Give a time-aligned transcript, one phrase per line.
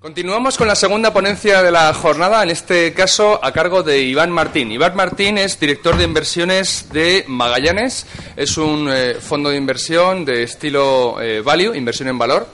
[0.00, 4.30] Continuamos con la segunda ponencia de la jornada, en este caso a cargo de Iván
[4.30, 4.72] Martín.
[4.72, 10.44] Iván Martín es director de inversiones de Magallanes, es un eh, fondo de inversión de
[10.44, 12.48] estilo eh, value, inversión en valor,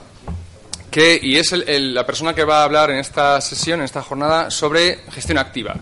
[0.91, 4.51] que, y es la persona que va a hablar en esta sesión, en esta jornada,
[4.51, 5.73] sobre gestión activa.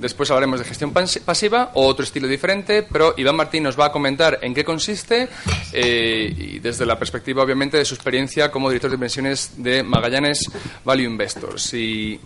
[0.00, 3.92] Después hablaremos de gestión pasiva o otro estilo diferente, pero Iván Martín nos va a
[3.92, 5.28] comentar en qué consiste
[5.74, 10.50] eh, y desde la perspectiva, obviamente, de su experiencia como director de inversiones de Magallanes
[10.86, 11.74] Value Investors.
[11.74, 12.18] Y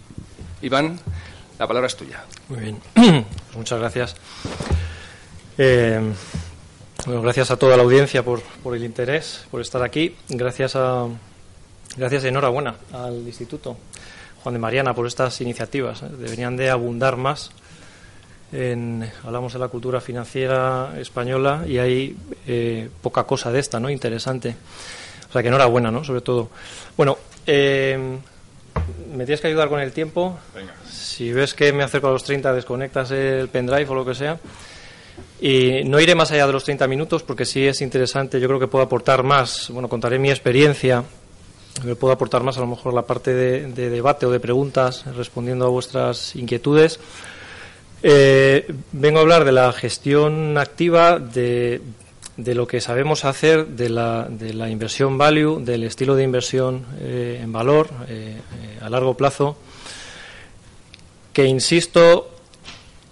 [0.62, 1.00] Iván,
[1.58, 2.24] la palabra es tuya.
[2.48, 2.78] Muy bien,
[3.56, 4.14] muchas gracias.
[5.58, 6.00] Eh,
[7.06, 10.14] gracias a toda la audiencia por, por, el interés, por estar aquí.
[10.28, 11.08] Gracias a,
[11.96, 13.76] gracias enhorabuena al Instituto
[14.44, 16.04] Juan de Mariana por estas iniciativas.
[16.04, 16.08] ¿eh?
[16.16, 17.50] Deberían de abundar más
[19.24, 23.90] hablamos de la cultura financiera española y hay eh, poca cosa de esta, ¿no?
[23.90, 24.54] Interesante.
[25.28, 26.04] O sea que enhorabuena, ¿no?
[26.04, 26.50] Sobre todo.
[26.96, 27.98] Bueno, eh,
[29.12, 30.38] me tienes que ayudar con el tiempo.
[30.88, 34.38] Si ves que me acerco a los 30, desconectas el pendrive o lo que sea.
[35.40, 38.38] Y no iré más allá de los 30 minutos porque sí es interesante.
[38.38, 39.68] Yo creo que puedo aportar más.
[39.70, 41.02] Bueno, contaré mi experiencia.
[41.98, 45.70] Puedo aportar más a lo mejor la parte de debate o de preguntas respondiendo a
[45.70, 47.00] vuestras inquietudes.
[48.06, 51.80] Eh, vengo a hablar de la gestión activa, de,
[52.36, 57.40] lo que sabemos hacer, de la, de la, inversión value, del estilo de inversión eh,
[57.42, 58.42] en valor eh,
[58.82, 59.56] a largo plazo,
[61.32, 62.30] que, insisto,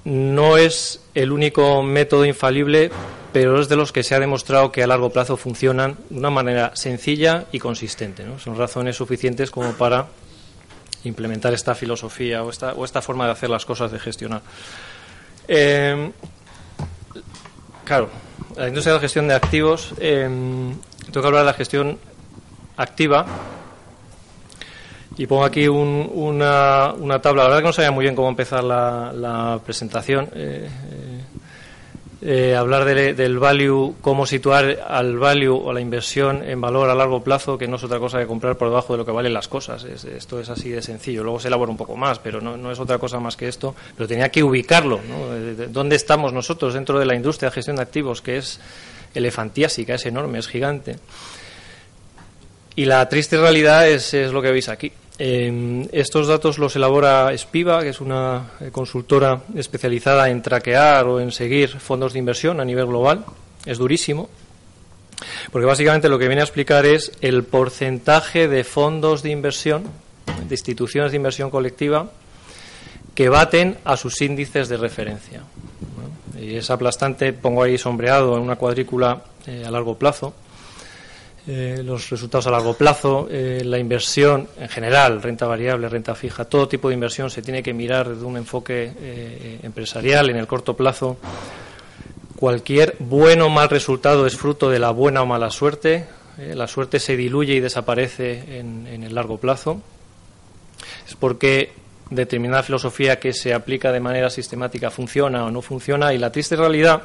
[0.04, 2.90] no es el único método infalible,
[3.32, 6.28] pero es de los que se ha demostrado que a largo plazo funcionan de una
[6.28, 8.26] manera sencilla y consistente.
[8.44, 10.08] Son razones suficientes como para
[11.04, 14.42] implementar esta filosofía o esta, o esta forma de hacer las cosas, de gestionar.
[15.48, 16.12] Eh,
[17.84, 18.08] claro,
[18.56, 20.28] la industria de la gestión de activos, eh,
[21.06, 21.98] tengo que hablar de la gestión
[22.76, 23.26] activa.
[25.16, 27.42] Y pongo aquí una, una, tabla.
[27.42, 30.28] La verdad que no sabía muy bien cómo empezar la, presentación.
[30.34, 30.68] Eh,
[32.24, 37.24] eh, hablar del value, cómo situar al value o la inversión en valor a largo
[37.24, 39.48] plazo, que no es otra cosa que comprar por debajo de lo que valen las
[39.48, 39.82] cosas.
[39.82, 41.24] esto es así de sencillo.
[41.24, 43.74] Luego se elabora un poco más, pero no, es otra cosa más que esto.
[43.96, 45.00] Pero tenía que ubicarlo.
[45.08, 45.66] ¿no?
[45.68, 48.60] ¿Dónde estamos nosotros dentro de la industria de gestión de activos, que es
[49.14, 50.98] elefantiásica, es enorme, es gigante?
[52.76, 54.92] Y la triste realidad es lo que veis aquí.
[55.18, 61.20] Em, estos datos los elabora Spiva, que es una eh, consultora especializada en traquear o
[61.20, 63.24] en seguir fondos de inversión a nivel global.
[63.66, 64.30] Es durísimo,
[65.52, 69.84] porque básicamente lo que viene a explicar es el porcentaje de fondos de inversión,
[70.48, 72.10] de instituciones de inversión colectiva,
[73.14, 75.42] que baten a sus índices de referencia.
[76.40, 80.34] Y es aplastante, pongo ahí sombreado en una cuadrícula eh, a largo plazo
[81.46, 86.44] eh, los resultados a largo plazo, eh, la inversión en general, renta variable, renta fija,
[86.44, 90.46] todo tipo de inversión se tiene que mirar desde un enfoque eh, empresarial en el
[90.46, 91.16] corto plazo.
[92.36, 96.06] Cualquier bueno o mal resultado es fruto de la buena o mala suerte.
[96.38, 99.80] la suerte se diluye y desaparece en el largo plazo.
[101.06, 101.72] Es porque
[102.10, 106.56] determinada filosofía que se aplica de manera sistemática funciona o no funciona y la triste
[106.56, 107.02] realidad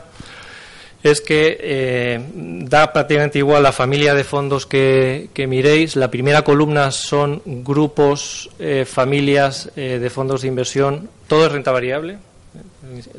[1.03, 5.95] es que eh, da prácticamente igual la familia de fondos que, miréis.
[5.95, 11.09] La primera columna son grupos, eh, familias eh, de fondos de inversión.
[11.27, 12.17] Todo es renta variable.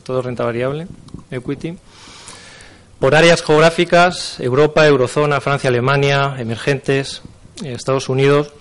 [0.02, 0.86] Todo es renta variable,
[1.30, 1.76] equity.
[2.98, 7.22] Por áreas geográficas, Europa, Eurozona, Francia, Alemania, emergentes,
[7.62, 8.52] Estados Unidos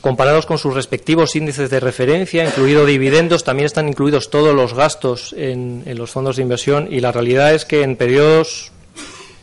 [0.00, 5.34] comparados con sus respectivos índices de referencia, incluido dividendos, también están incluidos todos los gastos
[5.36, 8.72] en, los fondos de inversión y la realidad es que en periodos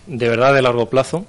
[0.08, 1.26] de verdad de largo plazo,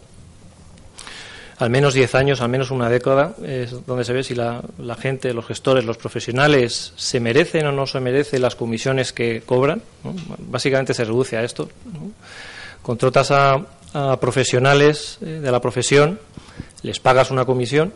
[1.59, 4.63] al menos 10 años, al menos una década, es donde se ve si la,
[4.99, 9.81] gente, los gestores, los profesionales se merecen o no se merecen las comisiones que cobran.
[10.39, 11.71] Básicamente se reduce a esto.
[12.83, 13.65] Contratas a,
[14.21, 16.21] profesionales eh, de la profesión,
[16.83, 17.95] les pagas una comisión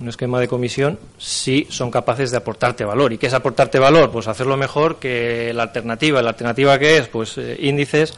[0.00, 3.12] un esquema de comisión si son capaces de aportarte valor.
[3.12, 4.10] ¿Y qué es aportarte valor?
[4.10, 6.22] Pues hacerlo mejor que la alternativa.
[6.22, 7.08] ¿La alternativa qué es?
[7.08, 8.14] Pues eh, índices,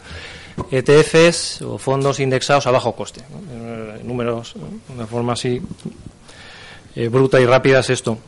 [0.70, 3.20] ETFs o fondos indexados a bajo coste.
[3.20, 5.61] Eh, números, de una forma así
[6.94, 8.19] eh, bruta y rápida es esto.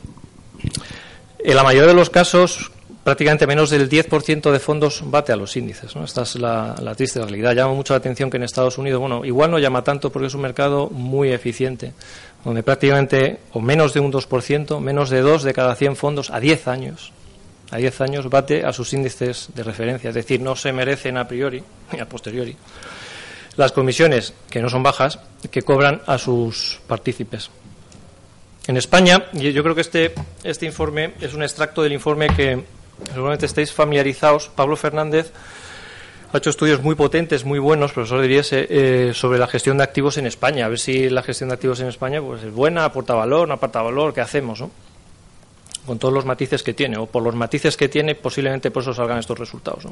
[1.38, 2.72] En la mayoría de los casos,
[3.04, 5.94] prácticamente menos del 10% de fondos bate a los índices.
[5.94, 7.54] Esta es la, la, triste realidad.
[7.54, 10.34] Llama mucho la atención que en Estados Unidos, bueno, igual no llama tanto porque es
[10.34, 11.92] un mercado muy eficiente
[12.44, 16.40] donde prácticamente, o menos de un 2%, menos de 2 de cada 100 fondos a
[16.40, 17.12] 10 años,
[17.70, 21.26] a 10 años bate a sus índices de referencia, es decir, no se merecen a
[21.26, 21.62] priori
[21.92, 22.56] y a posteriori
[23.56, 25.18] las comisiones, que no son bajas,
[25.50, 27.50] que cobran a sus partícipes.
[28.66, 32.64] En España, y yo creo que este, este informe es un extracto del informe que
[33.12, 35.32] seguramente estáis familiarizados, Pablo Fernández
[36.34, 40.18] ha hecho estudios muy potentes, muy buenos, profesor de eh, sobre la gestión de activos
[40.18, 40.66] en España.
[40.66, 43.54] A ver si la gestión de activos en España pues, es buena, aporta valor, no
[43.54, 44.64] aporta valor, ¿qué hacemos?
[45.86, 48.92] Con todos los matices que tiene, o por los matices que tiene, posiblemente por eso
[48.92, 49.84] salgan estos resultados.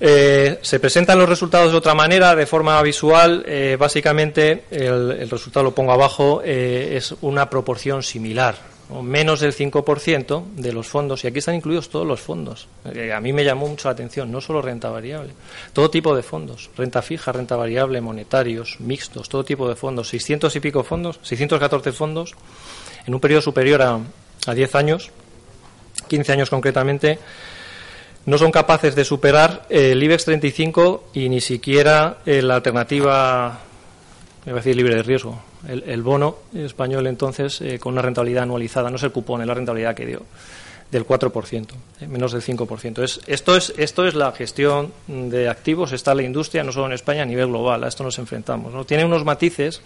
[0.00, 3.44] Eh, se presentan los resultados de otra manera, de forma visual.
[3.46, 10.44] Eh, básicamente, el, resultado lo pongo abajo, es una proporción similar o menos del 5%
[10.56, 12.68] de los fondos, y aquí están incluidos todos los fondos.
[12.94, 15.32] Eh, a mí me llamó mucho la atención, no solo renta variable,
[15.72, 20.54] todo tipo de fondos, renta fija, renta variable, monetarios, mixtos, todo tipo de fondos, 600
[20.56, 22.34] y pico fondos, 614 fondos,
[23.06, 24.00] en un periodo superior a,
[24.46, 25.10] a 10 años,
[26.08, 27.18] 15 años concretamente,
[28.26, 33.60] no son capaces de superar el IBEX 35 y ni siquiera eh, la alternativa,
[34.46, 38.90] me a decir libre de riesgo, el, bono español entonces eh, con una rentabilidad anualizada,
[38.90, 40.22] no es el cupón, es la rentabilidad que dio,
[40.90, 41.66] del 4%,
[42.00, 43.02] eh, menos del 5%.
[43.02, 46.92] Es, esto, es, esto es la gestión de activos, está la industria, no solo en
[46.92, 48.72] España, a nivel global, a esto nos enfrentamos.
[48.72, 48.84] ¿no?
[48.84, 49.80] Tiene unos matices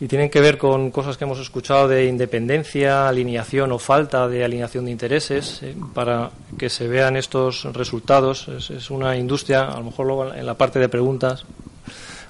[0.00, 4.44] y tienen que ver con cosas que hemos escuchado de independencia, alineación o falta de
[4.44, 8.46] alineación de intereses eh, para que se vean estos resultados.
[8.48, 11.44] Es, es, una industria, a lo mejor luego en la parte de preguntas,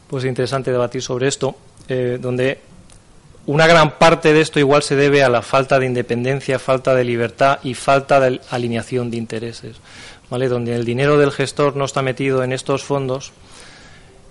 [0.09, 1.55] pues es interesante debatir sobre esto.
[1.89, 2.61] Eh, donde
[3.47, 7.03] una gran parte de esto igual se debe a la falta de independencia, falta de
[7.03, 9.77] libertad y falta de alineación de intereses,
[10.29, 10.49] ¿vale?
[10.49, 13.33] Donde el dinero del gestor no está metido en estos fondos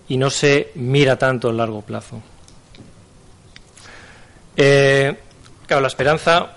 [0.08, 2.22] y no se mira tanto en largo plazo.
[4.56, 5.18] Eh,
[5.66, 6.52] claro, la esperanza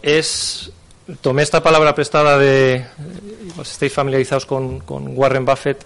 [0.00, 0.72] es.
[1.20, 2.86] Tomé esta palabra prestada de.
[3.56, 5.84] Pues estáis familiarizados con Warren Buffett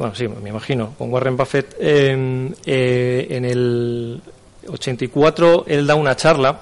[0.00, 4.22] bueno, sí, me imagino, con Warren Buffett, em, eh, en el
[4.66, 6.58] 84 él da una charla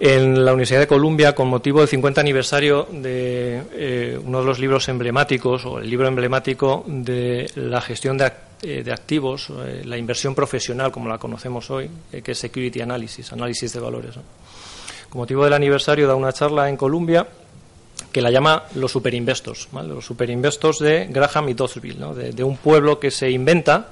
[0.00, 4.58] en la Universidad de Columbia con motivo del 50 aniversario de eh, uno de los
[4.58, 8.32] libros emblemáticos o el libro emblemático de la gestión de,
[8.62, 9.48] eh, activos,
[9.84, 14.16] la inversión profesional como la conocemos hoy, que es Security Analysis, análisis de valores.
[15.08, 17.24] Con motivo del aniversario da una charla en Columbia
[18.12, 23.10] que la llama los superinvestos, los superinvestos de Graham y Doddsville, de, un pueblo que
[23.10, 23.88] se inventa,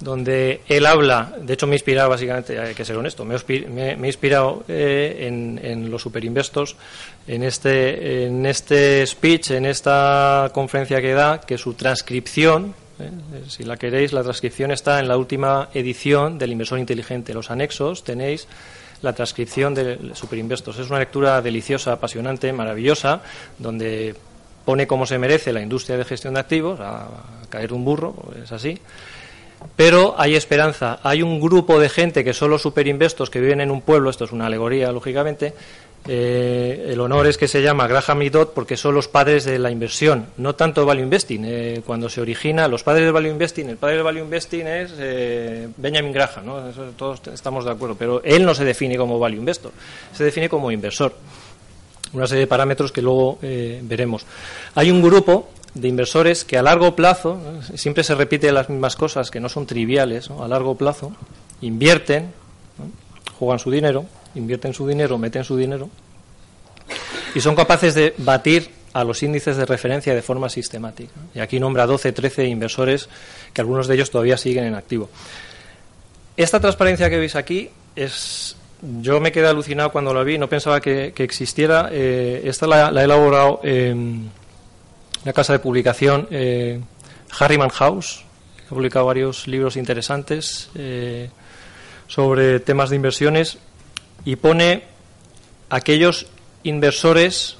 [0.00, 4.06] donde él habla, de hecho me he inspirado básicamente, hay que ser honesto, me, he
[4.06, 6.76] inspirado eh, en, los superinvestos,
[7.26, 13.10] en este, en este speech, en esta conferencia que da, que su transcripción, eh,
[13.48, 17.34] si la queréis, la transcripción está en la última edición del Inversor Inteligente.
[17.34, 18.46] Los anexos tenéis
[19.02, 20.78] la transcripción de Superinvestos.
[20.78, 23.22] Es una lectura deliciosa, apasionante, maravillosa,
[23.58, 24.14] donde
[24.64, 27.08] pone como se merece la industria de gestión de activos, a,
[27.48, 28.78] caer un burro, es así.
[29.76, 31.00] Pero hay esperanza.
[31.02, 34.24] Hay un grupo de gente que son los superinvestos que viven en un pueblo, esto
[34.24, 35.54] es una alegoría, lógicamente,
[36.10, 39.58] eh, el honor es que se llama Graham y Dodd porque son los padres de
[39.58, 41.42] la inversión, no tanto value investing.
[41.44, 44.94] Eh, cuando se origina, los padres del value investing, el padre del value investing es
[44.98, 46.60] eh, Benjamin Graham, ¿no?
[46.96, 49.70] todos estamos de acuerdo, pero él no se define como value investor,
[50.14, 51.14] se define como inversor.
[52.14, 54.24] Una serie de parámetros que luego veremos.
[54.74, 57.38] Hay un grupo de inversores que a largo plazo,
[57.74, 61.12] siempre se repiten las mismas cosas que no son triviales, a largo plazo,
[61.60, 62.32] invierten,
[63.38, 65.88] juegan su dinero, invierten su dinero, meten su dinero
[67.34, 71.12] y son capaces de batir a los índices de referencia de forma sistemática.
[71.34, 73.08] Y aquí nombra 12, 13 inversores
[73.52, 75.10] que algunos de ellos todavía siguen en activo.
[76.36, 78.56] Esta transparencia que veis aquí es.
[78.80, 81.88] Yo me quedé alucinado cuando la vi, no pensaba que, existiera.
[81.90, 84.30] Eh, esta la, ha elaborado en
[85.24, 86.80] la casa de publicación eh,
[87.38, 88.24] Harriman House,
[88.66, 91.28] ha publicado varios libros interesantes eh,
[92.06, 93.58] sobre temas de inversiones
[94.24, 94.84] y pone
[95.70, 96.26] aquellos
[96.62, 97.56] inversores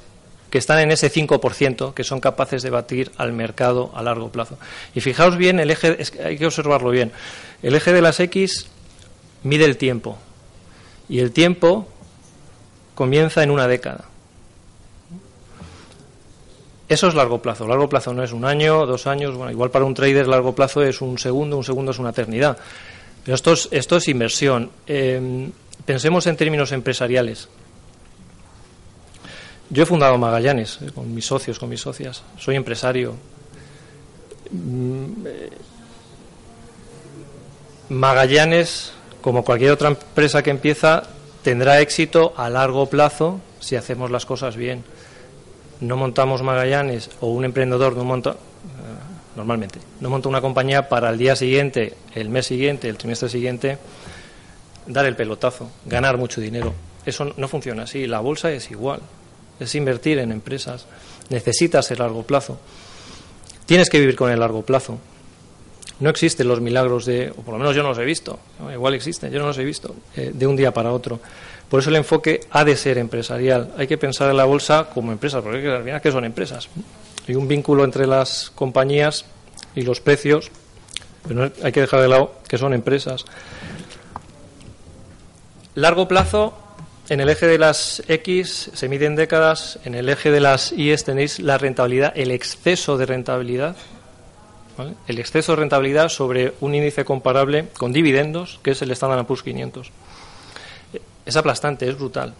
[0.51, 4.59] que están en ese 5%, que son capaces de batir al mercado a largo plazo.
[4.95, 7.13] Y fijaos bien, el eje, hay que observarlo bien,
[7.63, 8.67] el eje de las X
[9.43, 10.19] mide el tiempo
[11.09, 11.89] y el tiempo
[12.95, 14.05] comienza en una década.
[16.89, 17.69] Eso es largo plazo.
[17.69, 19.35] Largo plazo no es un año, dos años.
[19.35, 22.57] Bueno, igual para un trader largo plazo es un segundo, un segundo es una eternidad.
[23.25, 24.71] Pero esto es, esto es inversión.
[24.87, 25.51] Eh,
[25.85, 27.49] Pensemos en términos empresariales.
[29.71, 32.23] Yo he fundado Magallanes eh, con mis socios, con mis socias.
[32.39, 33.15] Soy empresario.
[34.51, 35.51] Mm, eh,
[37.91, 41.05] Magallanes, como cualquier otra empresa que empieza,
[41.43, 44.85] tendrá éxito a largo plazo si hacemos las cosas bien.
[45.81, 48.35] No montamos Magallanes o un emprendedor no monta, eh,
[49.37, 53.79] normalmente, no monta una compañía para el día siguiente, el mes siguiente, el trimestre siguiente
[54.89, 56.75] dar el pelotazo, ganar mucho dinero.
[57.07, 58.07] Eso no funciona así.
[58.07, 59.01] La bolsa es igual.
[59.61, 60.87] Es invertir en empresas.
[61.31, 62.59] Necesitas el largo plazo.
[63.67, 64.99] Tienes que vivir con el largo plazo.
[66.01, 68.39] No existen los milagros de, o por lo menos yo no los he visto,
[68.73, 71.19] igual existen, yo no los he visto, eh, de un día para otro.
[71.69, 73.73] Por eso el enfoque ha de ser empresarial.
[73.77, 76.69] Hay que pensar en la bolsa como empresa, porque al final, ¿qué son empresas?
[77.27, 79.25] Hay un vínculo entre las compañías
[79.75, 80.51] y los precios,
[81.27, 83.25] pero hay que dejar de lado que son empresas.
[85.79, 86.59] Largo plazo,
[87.09, 90.73] en el eje de las X se mide en décadas, en el eje de las
[90.73, 93.77] Y tenéis la rentabilidad, el exceso de rentabilidad,
[95.07, 99.45] el exceso de rentabilidad sobre un índice comparable con dividendos, que es el Standard Poor's
[99.45, 99.93] 500
[101.25, 102.35] es aplastante, es brutal.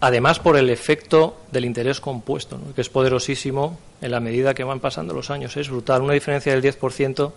[0.00, 4.80] Además, por el efecto del interés compuesto, que es poderosísimo en la medida que van
[4.80, 5.56] pasando los años.
[5.56, 6.02] Es brutal.
[6.02, 7.32] Una diferencia del 10%,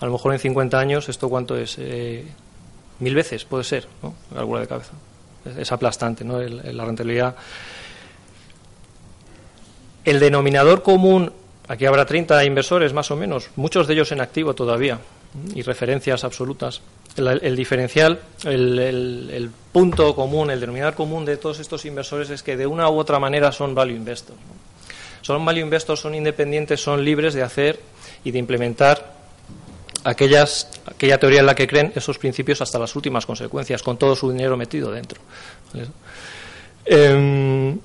[0.00, 1.76] a lo mejor en 50 años, ¿esto cuánto es?
[1.78, 2.26] Eh,
[3.00, 4.14] mil veces puede ser, ¿no?
[4.36, 4.92] Alguna de cabeza.
[5.56, 6.40] Es, aplastante, ¿no?
[6.40, 7.34] la rentabilidad.
[10.04, 11.32] El denominador común,
[11.68, 14.98] aquí habrá 30 inversores más o menos, muchos de ellos en activo todavía,
[15.54, 16.82] y referencias absolutas
[17.18, 22.66] el, diferencial, el, punto común, el denominador común de todos estos inversores es que de
[22.66, 24.38] una u otra manera son value investors.
[25.22, 27.80] Son value investors, son independientes, son libres de hacer
[28.24, 29.17] y de implementar
[30.04, 34.14] aquellas, aquella teoría en la que creen esos principios hasta las últimas consecuencias, con todo
[34.14, 35.20] su dinero metido dentro.
[36.84, 37.78] Em,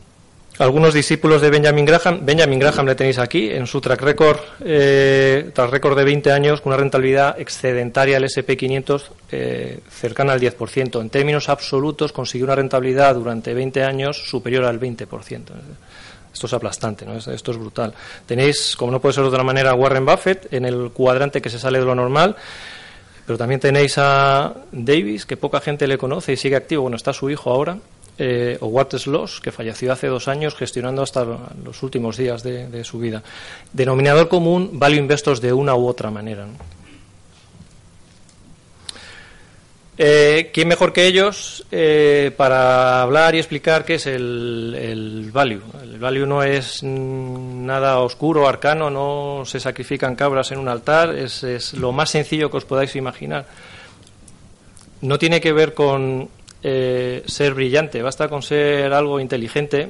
[0.60, 2.26] algunos discípulos de Benjamin Graham.
[2.26, 6.72] Benjamin Graham le tenéis aquí en su track record, eh, track de 20 años con
[6.72, 9.02] una rentabilidad excedentaria al SP500
[9.32, 11.02] eh, cercana al 10%.
[11.02, 15.42] En términos absolutos consiguió una rentabilidad durante 20 años superior al 20%.
[16.34, 17.14] Esto es aplastante, ¿no?
[17.14, 17.94] esto es brutal.
[18.26, 21.60] Tenéis, como no puede ser de otra manera, Warren Buffett en el cuadrante que se
[21.60, 22.36] sale de lo normal.
[23.26, 26.82] Pero también tenéis a Davis, que poca gente le conoce y sigue activo.
[26.84, 27.78] Bueno, está su hijo ahora,
[28.18, 31.26] eh, o Watts Loss, que falleció hace dos años gestionando hasta
[31.64, 33.24] los últimos días de, su vida.
[33.72, 36.46] Denominador común, value investors de una u otra manera.
[39.98, 45.62] Eh, ¿Quién mejor que ellos eh, para hablar y explicar qué es el, value?
[45.84, 51.44] El value no es nada oscuro, arcano, no se sacrifican cabras en un altar, es,
[51.44, 53.46] es lo más sencillo que os podáis imaginar.
[55.02, 56.30] No tiene que ver con
[56.66, 59.90] eh, ser brillante, basta con ser algo inteligente,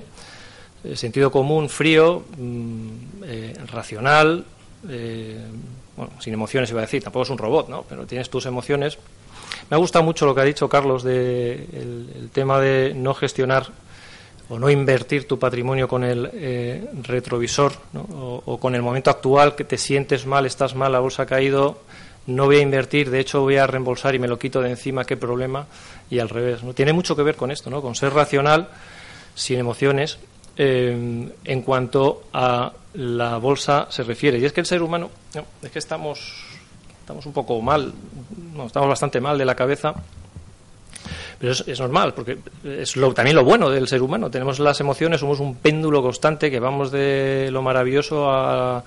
[0.84, 2.90] eh, sentido común, frío, mm,
[3.24, 4.44] eh, racional,
[4.82, 7.86] bueno, sin emociones iba a decir, tampoco es un robot, ¿no?
[7.88, 8.98] Pero tienes tus emociones.
[9.70, 13.68] Me ha gustado mucho lo que ha dicho Carlos de el, tema de no gestionar
[14.50, 19.64] o no invertir tu patrimonio con el retrovisor o, o, con el momento actual que
[19.64, 21.80] te sientes mal, estás mal, la bolsa ha caído,
[22.28, 25.06] no voy a invertir, de hecho voy a reembolsar y me lo quito de encima,
[25.06, 25.68] qué problema,
[26.10, 26.64] y al revés.
[26.64, 26.74] ¿no?
[26.74, 27.82] Tiene mucho que ver con esto, ¿no?
[27.82, 28.70] con ser racional,
[29.36, 30.20] sin emociones,
[30.56, 34.38] eh, en cuanto a la bolsa se refiere.
[34.40, 35.10] Y es que el ser humano,
[35.62, 36.46] es que estamos,
[37.02, 37.94] estamos un poco mal,
[38.66, 39.94] estamos bastante mal de la cabeza.
[41.40, 44.30] Pero es, es normal, porque es lo, también lo bueno del ser humano.
[44.32, 48.84] Tenemos las emociones, somos un péndulo constante que vamos de lo maravilloso a,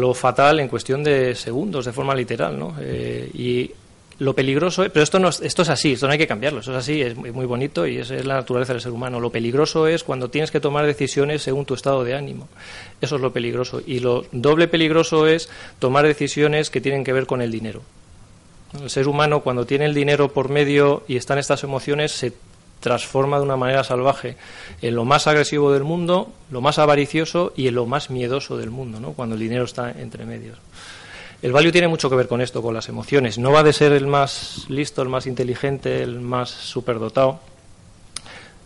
[0.00, 2.74] lo fatal en cuestión de segundos, de forma literal, ¿no?
[2.80, 3.70] Eh, y
[4.18, 6.78] lo peligroso, pero esto no esto es así, esto no hay que cambiarlo, eso es
[6.78, 9.20] así, es muy, bonito y esa es la naturaleza del ser humano.
[9.20, 12.48] Lo peligroso es cuando tienes que tomar decisiones según tu estado de ánimo.
[13.00, 13.80] Eso es lo peligroso.
[13.86, 17.82] Y lo doble peligroso es tomar decisiones que tienen que ver con el dinero.
[18.74, 22.32] El ser humano cuando tiene el dinero por medio y están estas emociones se
[22.80, 24.36] transforma de una manera salvaje
[24.82, 28.70] en lo más agresivo del mundo, lo más avaricioso y en lo más miedoso del
[28.70, 29.12] mundo, ¿no?
[29.12, 30.58] cuando el dinero está entre medios.
[31.40, 33.38] El value tiene mucho que ver con esto, con las emociones.
[33.38, 37.38] No va de ser el más listo, el más inteligente, el más superdotado.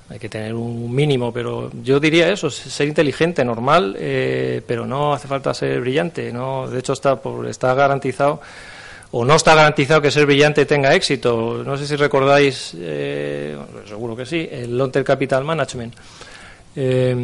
[0.08, 5.12] Hay que tener un mínimo, pero yo diría eso, ser inteligente, normal, eh, pero no
[5.12, 6.32] hace falta ser brillante.
[6.32, 8.40] No, de hecho está, por, está garantizado
[9.12, 11.62] o no está garantizado que ser brillante tenga éxito.
[11.64, 15.94] No sé si recordáis, eh, seguro que sí, el Long Capital Management.
[16.74, 17.14] Eh,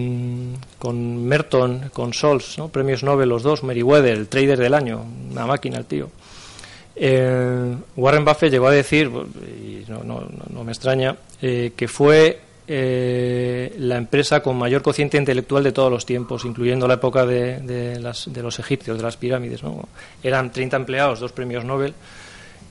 [0.78, 2.68] con Merton, con Sols, ¿no?
[2.68, 6.10] premios Nobel los dos, Meriwether, el trader del año, una máquina el tío.
[6.94, 13.74] Eh, Warren Buffett llegó a decir, y no, no, no me extraña, que fue eh,
[13.78, 18.58] la empresa con mayor cociente intelectual de todos los tiempos, incluyendo la época de, los
[18.58, 19.62] egipcios, de las pirámides.
[20.22, 21.94] Eran 30 empleados, dos premios Nobel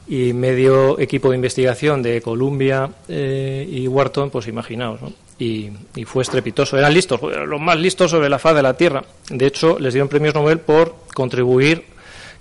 [0.08, 5.00] y medio equipo de investigación de Columbia eh, y Wharton, pues imaginaos,
[5.39, 5.72] y,
[6.06, 6.77] fue estrepitoso.
[6.77, 9.04] Eran listos, los más listos sobre la faz de la Tierra.
[9.32, 11.97] De hecho, les dieron premios Nobel por contribuir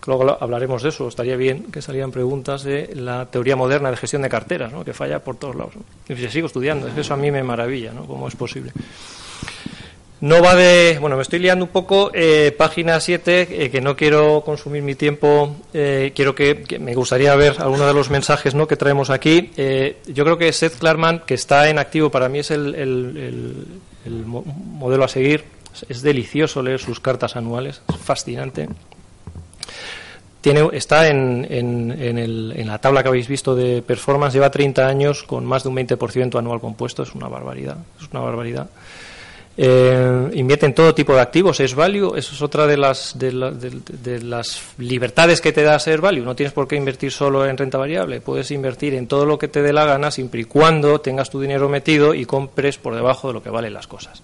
[0.06, 1.08] luego hablaremos de eso.
[1.08, 4.84] Estaría bien que salieran preguntas de la teoría moderna de gestión de carteras, ¿no?
[4.84, 5.74] que falla por todos lados.
[6.08, 8.06] Y si sigo estudiando, es eso a mí me maravilla, ¿no?
[8.06, 8.72] ¿Cómo es posible?
[10.20, 10.96] No va de.
[10.98, 12.10] Bueno, me estoy liando un poco.
[12.14, 15.56] Eh, página 7, eh, que no quiero consumir mi tiempo.
[15.74, 18.66] Eh, quiero que, Me gustaría ver algunos de los mensajes ¿no?
[18.66, 19.50] que traemos aquí.
[20.06, 23.66] yo creo que Seth Klarman, que está en activo, para mí es el,
[24.06, 25.44] modelo a seguir.
[25.90, 27.82] Es delicioso leer sus cartas anuales.
[27.90, 28.68] Es fascinante.
[30.46, 34.32] Tiene, está en, en, en, la tabla que habéis visto de performance.
[34.32, 37.02] Lleva 30 años con más de un 20% anual compuesto.
[37.02, 37.78] Es una barbaridad.
[38.00, 38.68] Es una barbaridad.
[39.56, 41.58] Eh, invierte en todo tipo de activos.
[41.58, 43.32] Es value, eso es otra de las, de,
[44.22, 46.22] las libertades que te da ser value.
[46.22, 48.20] No tienes por qué invertir solo en renta variable.
[48.20, 51.40] Puedes invertir en todo lo que te dé la gana siempre y cuando tengas tu
[51.40, 54.22] dinero metido y compres por debajo de lo que valen las cosas.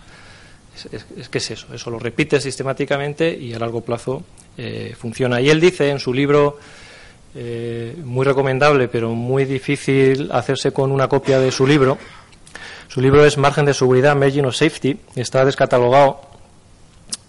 [0.90, 4.22] Es, que es eso, eso lo repites sistemáticamente y a largo plazo
[4.56, 5.40] eh, funciona.
[5.40, 6.58] Y él dice en su libro,
[7.34, 11.98] eh, muy recomendable, pero muy difícil hacerse con una copia de su libro,
[12.88, 16.20] su libro es Margen de Seguridad, Margin of Safety, está descatalogado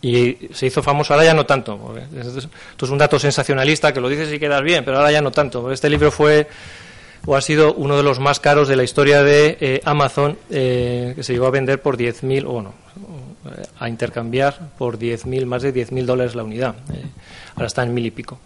[0.02, 1.96] y se hizo famoso, ahora ya no tanto.
[2.18, 5.32] Esto es un dato sensacionalista que lo dices y quedas bien, pero ahora ya no
[5.32, 5.72] tanto.
[5.72, 6.48] Este libro fue
[7.26, 11.16] o ha sido uno de los más caros de la historia de eh, Amazon, que
[11.22, 12.74] se llegó a vender por 10.000, o no,
[13.80, 16.76] a intercambiar por 10.000, más de 10.000 dólares la unidad.
[16.94, 17.04] Eh,
[17.56, 18.40] ahora está en mil y pico.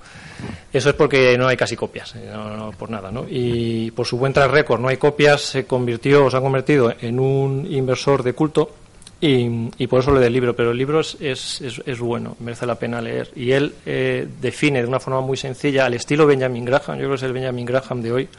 [0.72, 3.26] Eso es porque no hay casi copias, eh, no, por nada, ¿no?
[3.30, 7.20] Y por su buen track record, no hay copias, se convirtió, se ha convertido en
[7.20, 8.72] un inversor de culto
[9.20, 10.56] y, por eso le del libro.
[10.56, 13.32] Pero el libro es, es, es, bueno, merece la pena leer.
[13.36, 17.10] Y él eh, define de una forma muy sencilla, al estilo Benjamin Graham, yo creo
[17.10, 18.30] que es el Benjamin Graham de hoy,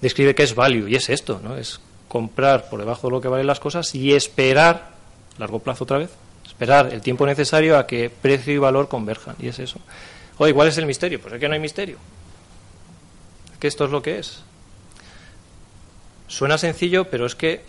[0.00, 1.56] describe que es value y es esto, ¿no?
[1.56, 4.95] Es comprar por debajo de lo que valen las cosas y esperar,
[5.38, 6.10] largo plazo otra vez,
[6.46, 9.36] esperar el tiempo necesario a que precio y valor converjan.
[9.38, 9.78] Y es eso.
[10.38, 11.20] Oye, ¿cuál es el misterio?
[11.20, 11.98] Pues es que no hay misterio.
[13.52, 14.42] Es que esto es lo que es.
[16.28, 17.62] Suena sencillo, pero es que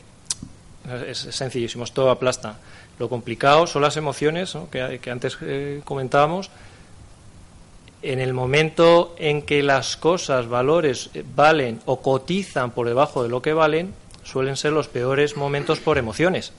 [1.08, 2.58] es sencillísimo, es todo aplasta.
[3.00, 6.50] Lo complicado son las emociones que, antes eh, comentábamos.
[8.02, 13.30] En el momento en que las cosas, valores, eh, valen o cotizan por debajo de
[13.30, 16.54] lo que valen, suelen ser los peores momentos por emociones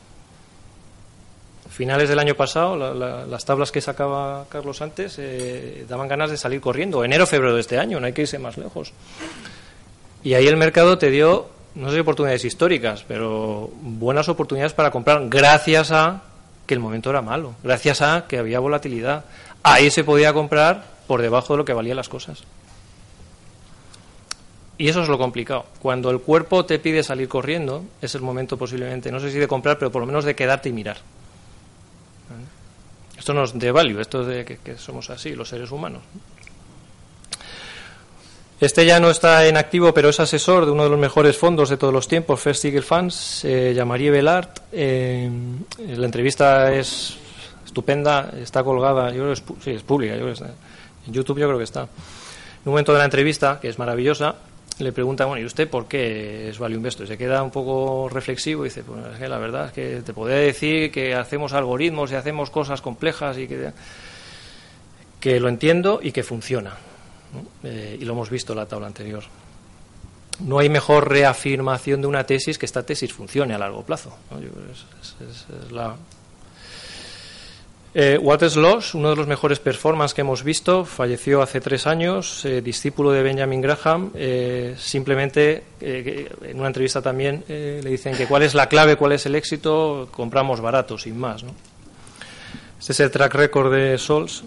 [1.79, 6.61] finales del año pasado, las tablas que sacaba Carlos antes eh, daban ganas de salir
[6.61, 7.05] corriendo.
[7.05, 8.93] Enero, febrero de este año, no hay que irse más lejos.
[10.25, 15.29] Y ahí el mercado te dio, no sé oportunidades históricas, pero buenas oportunidades para comprar
[15.29, 16.25] gracias a
[16.67, 19.27] que el momento era malo, gracias a que había volatilidad.
[19.63, 22.43] Ahí se podía comprar por debajo de lo que valían las cosas.
[24.79, 25.65] Y eso es lo complicado.
[25.81, 29.47] Cuando el cuerpo te pide salir corriendo, es el momento posiblemente, no sé si de
[29.47, 30.97] comprar, pero por lo menos de quedarte y mirar.
[33.19, 36.03] Esto no es de value, esto es de que, somos así, los seres humanos.
[38.61, 41.69] Este ya no está en activo, pero es asesor de uno de los mejores fondos
[41.69, 44.61] de todos los tiempos, First Eagle Funds, llamaría Belart.
[44.73, 45.31] Eh,
[45.97, 47.17] la entrevista es
[47.65, 50.49] estupenda, está colgada, yo creo que es, sí, es pública, yo creo
[51.07, 51.83] en YouTube yo creo que está.
[51.83, 54.35] En un momento de la entrevista, que es maravillosa,
[54.79, 57.07] le pregunta, bueno, ¿y usted por qué es Value Investor?
[57.07, 60.13] Se queda un poco reflexivo y dice, pues es que la verdad es que te
[60.13, 63.73] podría decir que hacemos algoritmos y hacemos cosas complejas y que,
[65.21, 66.77] que lo entiendo y que funciona.
[67.63, 69.25] Eh, y lo hemos visto en la tabla anterior.
[70.41, 74.17] No hay mejor reafirmación de una tesis que esta tesis funcione a largo plazo.
[74.41, 75.97] es la,
[77.95, 82.45] eh, Waters Loss, uno de los mejores performances que hemos visto, falleció hace tres años,
[82.45, 84.11] eh, discípulo de Benjamin Graham.
[84.15, 89.25] Eh, simplemente, en una entrevista también le dicen que cuál es la clave, cuál es
[89.27, 91.43] el éxito, compramos barato, sin más.
[91.43, 91.55] ¿no?
[92.79, 94.45] Este es el track record de Sols.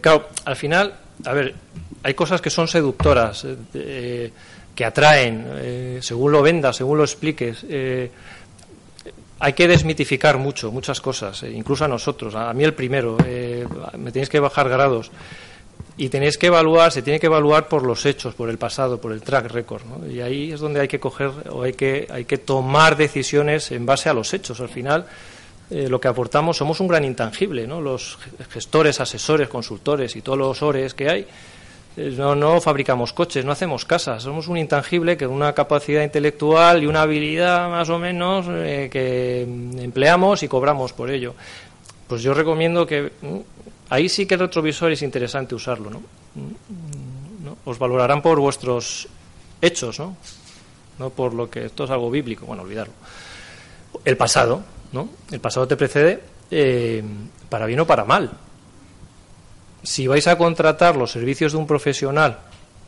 [0.00, 1.54] claro, al final, a ver,
[2.02, 7.64] hay cosas que son seductoras, que atraen, según lo vendas, según lo expliques
[9.40, 13.66] hay que desmitificar mucho, muchas cosas, eh, incluso a nosotros, a, mí el primero, eh,
[13.96, 15.10] me tenéis que bajar grados.
[15.96, 19.12] Y tenéis que evaluar, se tiene que evaluar por los hechos, por el pasado, por
[19.12, 19.82] el track record.
[20.08, 23.84] Y ahí es donde hay que coger o hay que, hay que tomar decisiones en
[23.84, 24.60] base a los hechos.
[24.60, 25.06] Al final,
[25.70, 27.80] eh, lo que aportamos, somos un gran intangible, ¿no?
[27.80, 28.16] Los
[28.48, 31.26] gestores, asesores, consultores y todos los ores que hay
[32.16, 36.86] no, no fabricamos coches, no hacemos casas, somos un intangible que una capacidad intelectual y
[36.86, 41.34] una habilidad más o menos eh, que empleamos y cobramos por ello.
[42.06, 43.38] Pues yo recomiendo que mm,
[43.90, 45.98] ahí sí que el retrovisor es interesante usarlo, ¿no?
[45.98, 47.58] Mm, ¿no?
[47.64, 49.08] Os valorarán por vuestros
[49.60, 50.16] hechos, ¿no?
[50.98, 52.94] No por lo que esto es algo bíblico, bueno, olvidarlo.
[54.04, 55.08] El pasado, ¿no?
[55.30, 57.02] El pasado te precede eh,
[57.48, 58.30] para bien o para mal.
[59.88, 62.40] Si vais a contratar los servicios de un profesional,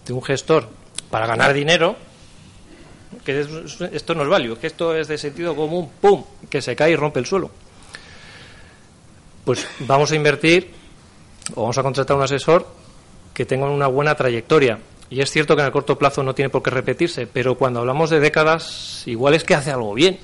[0.05, 0.69] de un gestor,
[1.09, 1.97] para ganar dinero,
[3.25, 3.41] que
[3.93, 6.97] esto no es value, que esto es de sentido común, ¡pum!, que se cae y
[6.97, 7.51] rompe el suelo.
[9.47, 10.73] Pues vamos a invertir
[11.55, 12.69] o vamos a contratar un asesor
[13.33, 14.79] que tenga una buena trayectoria.
[15.09, 17.81] Y es cierto que en el corto plazo no tiene por qué repetirse, pero cuando
[17.81, 20.19] hablamos de décadas, igual es que hace algo bien.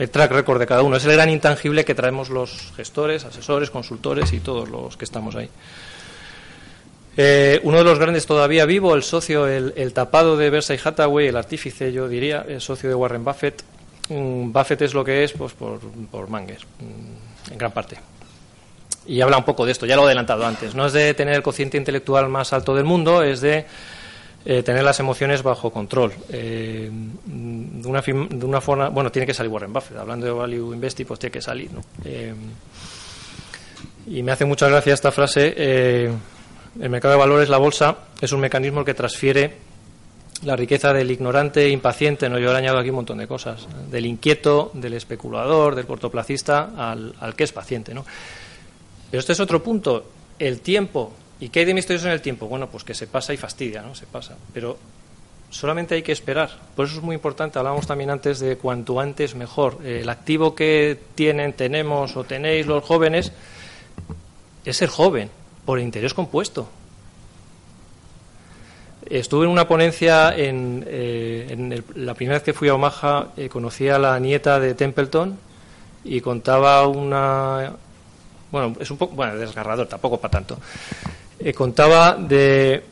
[0.00, 3.70] El track record de cada uno es el gran intangible que traemos los gestores, asesores,
[3.70, 5.50] consultores y todos los que estamos ahí.
[7.18, 11.36] Eh, uno de los grandes todavía vivo, el socio, el, tapado de Versailles Hathaway, el
[11.36, 13.62] artífice, yo diría, el socio de Warren Buffett.
[14.08, 16.48] Mm, Buffett es lo que es pues por, por mm,
[17.50, 17.98] en gran parte.
[19.06, 20.74] Y habla un poco de esto, ya lo he adelantado antes.
[20.74, 23.66] No es de tener el cociente intelectual más alto del mundo, es de
[24.46, 26.14] eh, tener las emociones bajo control.
[26.30, 26.90] Eh,
[27.80, 29.98] de, una, de una forma, bueno, tiene que salir Warren Buffett.
[29.98, 31.70] Hablando de Value Investing, pues tiene que salir.
[31.72, 31.82] ¿no?
[34.06, 36.10] y me hace mucha gracia esta frase
[36.78, 39.54] el mercado de valores, la bolsa, es un mecanismo que transfiere
[40.42, 44.06] la riqueza del ignorante impaciente, no yo le añado aquí un montón de cosas, del
[44.06, 47.92] inquieto, del especulador, del cortoplacista, al, que es paciente.
[47.92, 48.06] ¿no?
[49.10, 50.04] Pero este es otro punto,
[50.38, 51.12] el tiempo.
[51.40, 52.46] ¿Y qué hay de misterios en el tiempo?
[52.46, 53.94] Bueno, pues que se pasa y fastidia, ¿no?
[53.94, 54.36] Se pasa.
[54.52, 54.76] Pero
[55.50, 56.50] solamente hay que esperar.
[56.74, 59.78] Por eso es muy importante, hablábamos también antes de cuanto antes mejor.
[59.84, 63.32] El activo que tienen, tenemos o tenéis los jóvenes
[64.64, 65.30] es ser joven
[65.64, 66.68] por interés compuesto.
[69.08, 73.88] Estuve en una ponencia en, eh, la primera vez que fui a Omaha, eh, conocí
[73.88, 75.36] a la nieta de Templeton
[76.04, 77.72] y contaba una.
[78.52, 79.16] Bueno, es un poco.
[79.16, 80.58] Bueno, desgarrador, tampoco para tanto.
[81.38, 82.84] Eh, contaba de.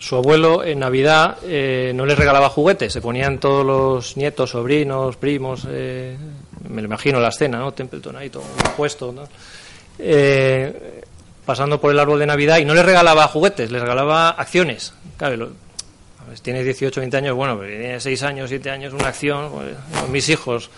[0.00, 1.36] Su abuelo en Navidad
[1.94, 7.28] no les regalaba juguetes, se ponían todos los nietos, sobrinos, primos, me lo imagino la
[7.28, 7.72] escena, ¿no?
[7.72, 8.44] Templeton ahí todo
[8.76, 9.14] puesto.
[9.98, 11.02] Eh,
[11.44, 14.94] pasando por el árbol de Navidad y no les regalaba juguetes, les regalaba acciones.
[15.16, 15.50] Claro,
[16.42, 19.74] tiene 18, 20 años, bueno, pero tiene 6 años, 7 años, una acción, pues,
[20.10, 20.70] mis hijos,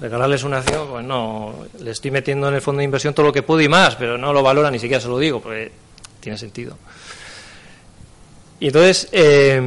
[0.00, 3.32] regalarles una acción, pues no, le estoy metiendo en el fondo de inversión todo lo
[3.32, 5.72] que puedo y más, pero no lo valora, ni siquiera se lo digo, porque
[6.20, 6.78] tiene sentido.
[8.64, 9.60] Y entonces, eh,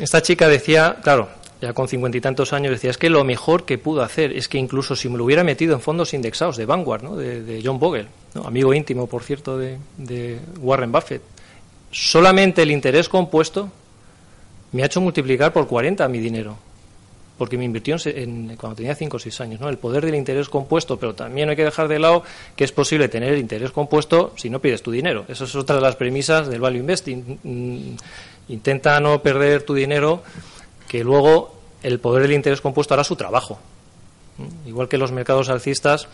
[0.00, 1.28] esta chica decía, claro,
[1.60, 4.48] ya con cincuenta y tantos años, decía, es que lo mejor que pudo hacer es
[4.48, 7.14] que incluso si me lo hubiera metido en fondos indexados de Vanguard, ¿no?
[7.14, 8.08] de, John Bogle,
[8.44, 11.22] amigo íntimo, por cierto, de, Warren Buffett,
[11.92, 13.70] solamente el interés compuesto
[14.72, 16.58] me ha hecho multiplicar por 40 mi dinero,
[17.38, 19.60] porque me invirtió en, cuando tenía 5 o 6 años.
[19.60, 19.68] ¿no?
[19.68, 22.22] El poder del interés compuesto, pero también hay que dejar de lado
[22.54, 25.24] que es posible tener el interés compuesto si no pides tu dinero.
[25.28, 27.38] Esa es otra de las premisas del value investing.
[27.42, 27.96] Mm,
[28.48, 30.22] intenta no perder tu dinero
[30.88, 33.58] que luego el poder del interés compuesto hará su trabajo.
[34.66, 36.08] Igual que los mercados alcistas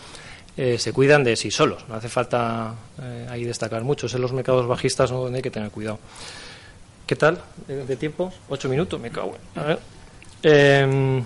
[0.56, 4.06] eh, se cuidan de sí solos, no hace falta eh, ahí destacar mucho.
[4.14, 5.98] En los mercados bajistas donde hay que tener cuidado.
[7.06, 8.32] ¿Qué tal de, tiempo?
[8.48, 9.60] Ocho minutos, me cago en.
[9.60, 9.78] A ver.
[10.42, 11.24] Em,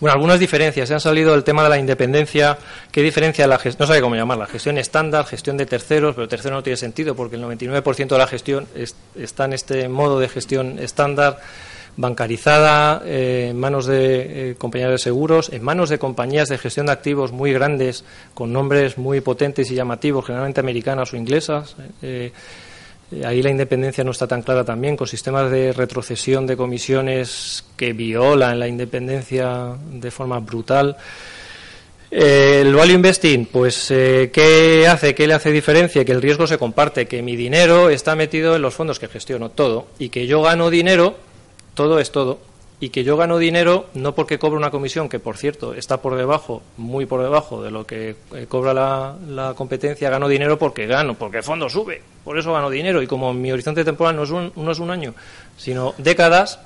[0.00, 0.88] bueno, algunas diferencias.
[0.88, 2.56] Se han salido el tema de la independencia.
[2.92, 3.80] ¿Qué diferencia la gestión?
[3.80, 4.46] No sabe cómo llamarla.
[4.46, 8.26] Gestión estándar, gestión de terceros, pero tercero no tiene sentido porque el 99% de la
[8.26, 8.66] gestión
[9.16, 11.40] está en este modo de gestión estándar
[11.98, 16.86] bancarizada, eh, en manos de eh, compañías de seguros, en manos de compañías de gestión
[16.86, 21.74] de activos muy grandes, con nombres muy potentes y llamativos, generalmente americanas o inglesas.
[22.00, 22.30] Eh,
[23.24, 27.92] ahí la independencia no está tan clara también, con sistemas de retrocesión de comisiones que
[27.92, 30.96] violan la independencia de forma brutal.
[32.10, 35.14] el value investing, pues, ¿qué hace?
[35.14, 36.04] ¿Qué le hace diferencia?
[36.04, 39.50] Que el riesgo se comparte, que mi dinero está metido en los fondos que gestiono
[39.50, 41.16] todo y que yo gano dinero
[41.78, 42.40] todo es todo.
[42.80, 46.14] Y que yo gano dinero no porque cobro una comisión, que por cierto está por
[46.16, 51.14] debajo, muy por debajo de lo que eh, cobra la, competencia, gano dinero porque gano,
[51.14, 53.02] porque el fondo sube, por eso gano dinero.
[53.02, 55.14] Y como mi horizonte temporal no es un, no es un año,
[55.56, 56.60] sino décadas,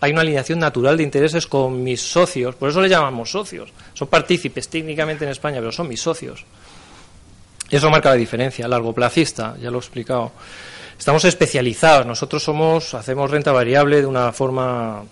[0.00, 3.72] hay una alineación natural de intereses con mis socios, por eso le llamamos socios.
[3.94, 6.44] Son partícipes técnicamente en España, pero son mis socios.
[7.70, 8.66] Eso marca la diferencia.
[8.66, 10.32] Largo placista, ya lo he explicado.
[10.98, 12.06] Estamos especializados.
[12.06, 15.04] Nosotros somos, hacemos renta variable de una forma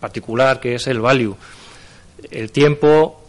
[0.00, 1.36] particular, que es el value.
[2.30, 3.20] El tiempo,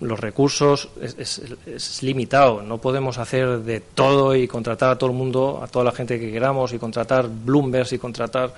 [0.00, 2.62] los recursos es, limitado.
[2.62, 6.18] No podemos hacer de todo y contratar a todo el mundo, a toda la gente
[6.18, 8.54] que queramos y contratar Bloomberg y contratar.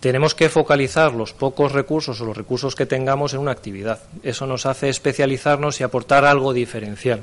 [0.00, 4.00] Tenemos que focalizar los pocos recursos o los recursos que tengamos en una actividad.
[4.22, 7.20] Eso nos hace especializarnos y aportar algo diferencial.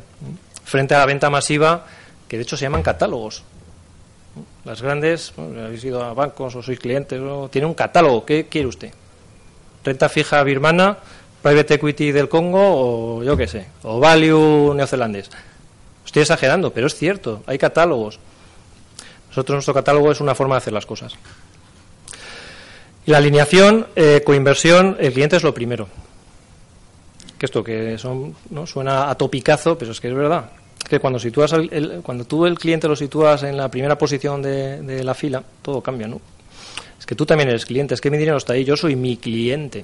[0.64, 1.86] Frente a la venta masiva,
[2.28, 3.44] que de hecho se llaman catálogos.
[4.66, 7.20] Las grandes, habéis ido a bancos o sois clientes,
[7.52, 8.26] tiene un catálogo.
[8.26, 8.94] ¿Qué quiere usted?
[9.84, 10.98] Renta fija birmana,
[11.41, 15.30] private equity del Congo o yo qué sé, o value neozelandés.
[16.06, 18.19] Estoy exagerando, pero es cierto, hay catálogos.
[19.30, 21.13] Nosotros nuestro catálogo es una forma de hacer las cosas.
[23.06, 25.88] Y la alineación, eh, coinversión, el cliente es lo primero.
[27.38, 28.65] Que esto que son, ¿no?
[28.65, 30.52] suena a topicazo, pero es que es verdad.
[30.88, 35.04] Que cuando sitúas el, cuando tú el cliente lo sitúas en la primera posición de,
[35.04, 36.22] la fila, todo cambia, ¿no?
[37.04, 39.18] Es que tú también eres cliente, es que mi dinero está ahí, yo soy mi
[39.18, 39.84] cliente.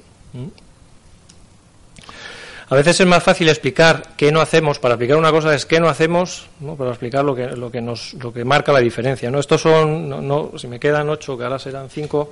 [2.70, 4.78] A veces es más fácil explicar qué no hacemos.
[4.78, 8.14] Para explicar una cosa es qué no hacemos, para explicar lo que, lo que, nos,
[8.14, 9.30] lo que marca la diferencia.
[9.30, 9.38] ¿no?
[9.38, 12.30] Estos son, no, si me quedan ocho, que ahora serán cinco,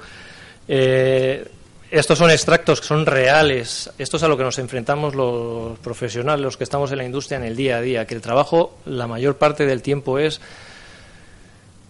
[0.66, 1.46] eh,
[1.90, 3.90] estos son extractos que son reales.
[3.98, 7.37] Esto es a lo que nos enfrentamos los profesionales, los que estamos en la industria
[7.37, 10.40] en el día a día, que el trabajo la mayor parte del tiempo es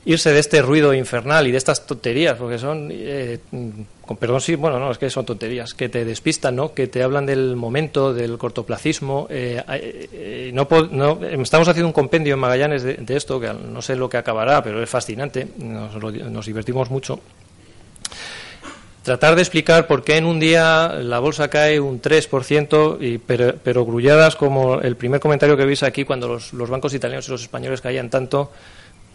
[0.04, 3.38] irse de este ruido infernal y de estas tonterías, porque son, eh,
[4.18, 6.72] perdón, sí, bueno, no, es que son tonterías, que te despistan, ¿no?
[6.72, 9.26] que te hablan del momento, del cortoplacismo.
[9.28, 14.08] Eh, eh, no, estamos haciendo un compendio en Magallanes de, esto, que no sé lo
[14.08, 17.20] que acabará, pero es fascinante, nos, nos divertimos mucho.
[19.08, 23.54] Tratar de explicar por qué en un día la bolsa cae un 3%, y, pero,
[23.62, 27.40] pero grulladas como el primer comentario que veis aquí cuando los bancos italianos y los
[27.40, 28.52] españoles caían tanto,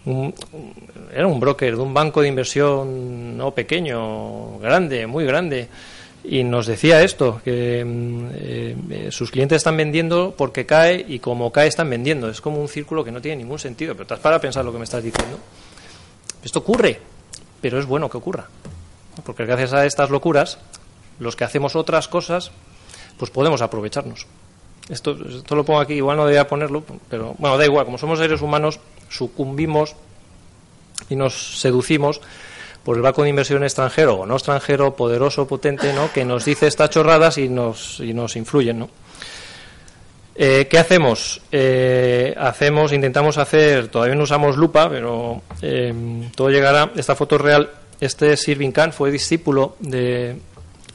[0.06, 5.70] era un broker de un banco de inversión no pequeño, grande, muy grande,
[6.24, 11.52] y nos decía esto, que mm, eh, sus clientes están vendiendo porque cae y como
[11.52, 12.30] cae están vendiendo.
[12.30, 14.78] Es como un círculo que no tiene ningún sentido, pero estás para pensar lo que
[14.78, 15.38] me estás diciendo.
[16.44, 17.00] Esto ocurre,
[17.62, 18.48] pero es bueno que ocurra,
[19.26, 20.60] porque gracias a estas locuras,
[21.20, 22.52] los que hacemos otras cosas,
[23.18, 24.28] pues podemos aprovecharnos.
[24.90, 28.20] Esto, esto lo pongo aquí, igual no debería ponerlo, pero bueno, da igual, como somos
[28.20, 28.80] seres humanos,
[29.14, 29.96] sucumbimos
[31.10, 32.22] y nos seducimos
[32.84, 36.12] por el banco de inversión extranjero o no extranjero, poderoso, potente, ¿no?
[36.12, 38.80] que nos dice estas chorradas y nos, y nos influyen.
[38.80, 38.90] ¿no?
[40.36, 41.42] Eh, ¿Qué hacemos?
[41.52, 45.94] Eh, hacemos, intentamos hacer, todavía no usamos lupa, pero eh,
[46.36, 46.92] todo llegará.
[46.96, 47.70] Esta foto es real.
[48.02, 50.36] Este Sirvin Khan fue discípulo de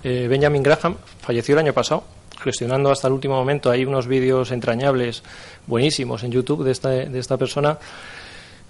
[0.03, 2.05] Benjamin Graham, falleció el año pasado,
[2.41, 3.71] gestionando hasta el último momento.
[3.71, 5.23] Hay unos vídeos entrañables,
[5.67, 7.79] buenísimos en YouTube de esta, de esta persona.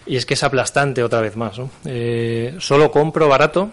[0.06, 1.60] Y es que es aplastante otra vez más.
[1.84, 3.70] Eh, solo compro barato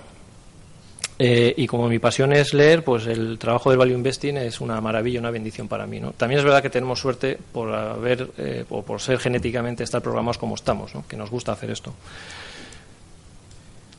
[1.18, 4.82] eh, y como mi pasión es leer, pues el trabajo del Value Investing es una
[4.82, 6.00] maravilla, una bendición para mí.
[6.00, 6.12] ¿no?
[6.12, 10.38] También es verdad que tenemos suerte por haber eh, o por ser genéticamente estar programados
[10.38, 11.06] como estamos, ¿no?
[11.08, 11.94] que nos gusta hacer esto.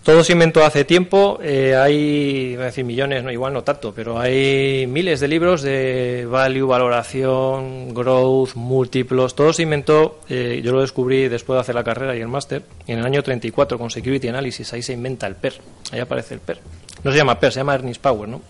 [0.06, 3.92] Todo se inventó hace tiempo, eh, hay, voy a decir millones, no, igual no tanto,
[3.92, 10.70] pero hay miles de libros de value, valoración, growth, múltiplos, todo se inventó, eh, yo
[10.70, 13.90] lo descubrí después de hacer la carrera y el máster, en el año 34 con
[13.90, 15.54] Security Analysis, ahí se inventa el PER,
[15.90, 16.60] ahí aparece el PER.
[17.02, 18.42] No se llama PER, se llama Ernest Power, ¿no?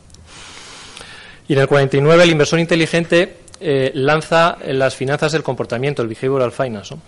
[1.48, 6.52] Y en el 49 el inversor inteligente eh, lanza las finanzas del comportamiento, el behavioral
[6.52, 7.00] finance, ¿no?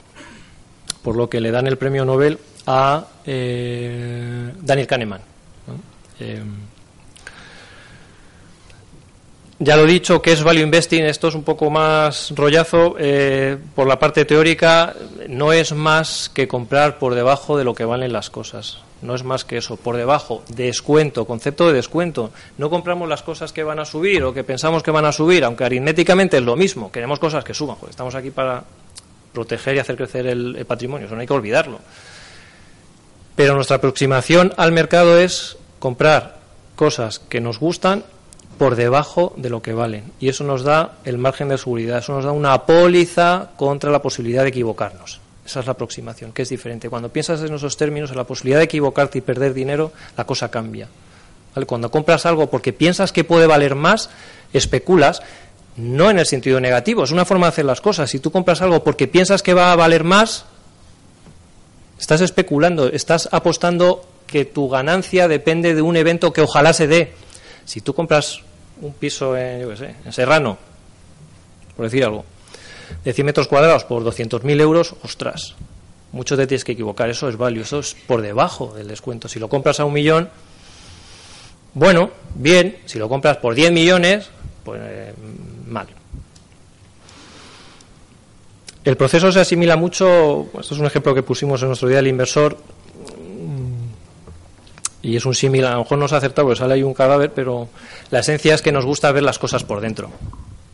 [1.02, 2.38] por lo que le dan el premio Nobel
[2.70, 5.20] a eh, Daniel Kahneman.
[6.20, 6.42] Eh,
[9.60, 11.02] ya lo he dicho, que es value investing?
[11.04, 12.94] Esto es un poco más rollazo.
[12.98, 14.94] Eh, por la parte teórica,
[15.28, 18.80] no es más que comprar por debajo de lo que valen las cosas.
[19.00, 22.32] No es más que eso, por debajo, descuento, concepto de descuento.
[22.58, 25.42] No compramos las cosas que van a subir o que pensamos que van a subir,
[25.42, 26.92] aunque aritméticamente es lo mismo.
[26.92, 28.62] Queremos cosas que suban, estamos aquí para
[29.32, 31.78] proteger y hacer crecer el, patrimonio, eso no hay que olvidarlo.
[33.38, 36.38] Pero nuestra aproximación al mercado es comprar
[36.74, 38.02] cosas que nos gustan
[38.58, 40.10] por debajo de lo que valen.
[40.18, 44.02] Y eso nos da el margen de seguridad, eso nos da una póliza contra la
[44.02, 45.20] posibilidad de equivocarnos.
[45.46, 46.90] Esa es la aproximación, que es diferente.
[46.90, 50.50] Cuando piensas en esos términos, en la posibilidad de equivocarte y perder dinero, la cosa
[50.50, 50.88] cambia.
[51.64, 54.10] Cuando compras algo porque piensas que puede valer más,
[54.52, 55.22] especulas
[55.76, 58.10] no en el sentido negativo, es una forma de hacer las cosas.
[58.10, 60.44] Si tú compras algo porque piensas que va a valer más,
[61.98, 67.12] estás especulando, estás apostando que tu ganancia depende de un evento que ojalá se dé.
[67.64, 68.40] Si tú compras
[68.80, 70.58] un piso en, yo sé, en Serrano,
[71.76, 72.24] por decir algo,
[73.04, 75.54] de 100 metros cuadrados por 200.000 euros, ostras,
[76.12, 79.28] mucho te tienes que equivocar, eso es value, eso es por debajo del descuento.
[79.28, 80.30] Si lo compras a un millón,
[81.74, 84.30] bueno, bien, si lo compras por 10 millones,
[84.64, 85.14] pues eh,
[85.66, 85.86] mal.
[88.88, 92.06] El proceso se asimila mucho, esto es un ejemplo que pusimos en nuestro día del
[92.06, 92.56] inversor,
[95.02, 96.94] y es un símil, a lo mejor no se ha acertado porque sale ahí un
[96.94, 97.68] cadáver, pero
[98.10, 100.08] la esencia es que nos gusta ver las cosas por dentro.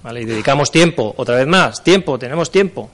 [0.04, 0.22] ¿vale?
[0.22, 2.88] Y dedicamos tiempo, otra vez más, tiempo, tenemos tiempo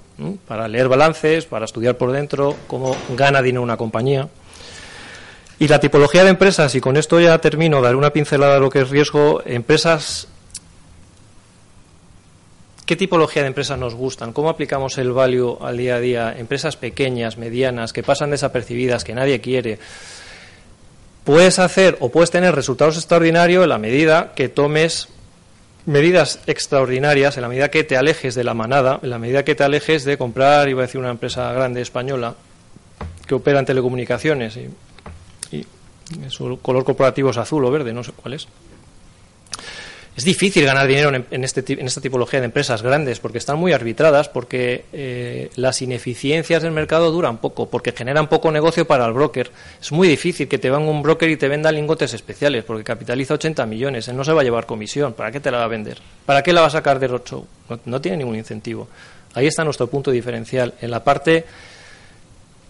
[0.49, 4.27] para leer balances, para estudiar por dentro cómo gana dinero una compañía.
[5.59, 8.71] Y la tipología de empresas, y con esto ya termino, daré una pincelada de lo
[8.71, 10.29] que es riesgo, empresas
[12.91, 14.33] ¿Qué tipología de empresas nos gustan?
[14.33, 16.35] ¿Cómo aplicamos el value al día a día?
[16.37, 19.79] Empresas pequeñas, medianas, que pasan desapercibidas, que nadie quiere.
[21.23, 25.07] Puedes hacer o puedes tener resultados extraordinarios en la medida que tomes
[25.87, 29.55] medidas extraordinarias, en la medida que te alejes de la manada, en la medida que
[29.55, 32.35] te alejes de comprar, iba a decir una empresa grande española,
[33.25, 34.69] que opera en telecomunicaciones y,
[35.53, 35.65] y
[36.27, 38.49] su color corporativo es azul o verde, no sé cuál es
[40.21, 43.73] es difícil ganar dinero en, este, en esta tipología de empresas grandes porque están muy
[43.73, 49.15] arbitradas, porque eh, las ineficiencias del mercado duran poco, porque generan poco negocio para el
[49.15, 49.51] broker.
[49.81, 53.33] Es muy difícil que te venga un broker y te venda lingotes especiales porque capitaliza
[53.33, 54.09] 80 millones.
[54.09, 55.15] Él no se va a llevar comisión.
[55.15, 55.97] ¿Para qué te la va a vender?
[56.27, 57.47] ¿Para qué la va a sacar de roadshow?
[57.87, 58.89] no tiene ningún incentivo.
[59.33, 60.75] Ahí está nuestro punto diferencial.
[60.83, 61.47] En la parte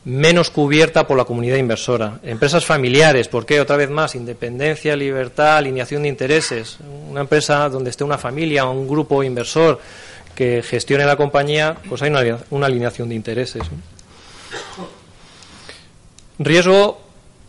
[0.04, 2.20] menos cubierta por la comunidad inversora.
[2.22, 3.60] Empresas familiares, ¿por qué?
[3.60, 6.78] Otra vez más, independencia, libertad, alineación de intereses.
[7.08, 9.80] Una empresa donde esté una familia o un grupo inversor
[10.34, 13.62] que gestione la compañía, pues hay una, alineación de intereses.
[16.38, 17.02] Riesgo,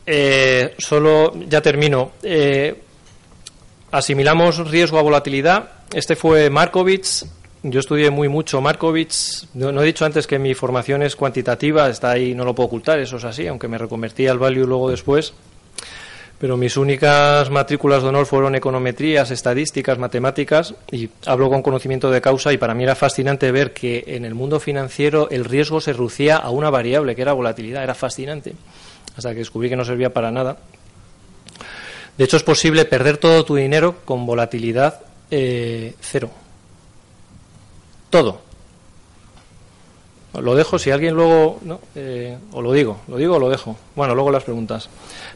[0.06, 2.12] eh, solo, ya termino.
[2.22, 2.82] Eh,
[3.92, 5.70] asimilamos riesgo a volatilidad.
[5.94, 7.26] Este fue Markovits,
[7.63, 9.47] yo estudié muy mucho Markovits.
[9.54, 13.00] No, he dicho antes que mi formación es cuantitativa, está ahí, no lo puedo ocultar,
[13.00, 15.34] eso es así, aunque me reconvertí al value luego después.
[16.39, 22.19] Pero mis únicas matrículas de honor fueron econometrías, estadísticas, matemáticas, y hablo con conocimiento de
[22.19, 25.93] causa, y para mí era fascinante ver que en el mundo financiero el riesgo se
[25.93, 28.56] reducía a una variable, que era volatilidad, era fascinante,
[29.15, 30.58] hasta que descubrí que no servía para nada.
[32.17, 36.32] De hecho, es posible perder todo tu dinero con volatilidad eh, cero
[38.12, 38.39] todo.
[40.39, 41.82] Lo dejo si alguien luego, ¿no?
[41.95, 43.76] Eh, o lo digo, lo digo o lo dejo.
[43.95, 44.88] Bueno, luego las preguntas.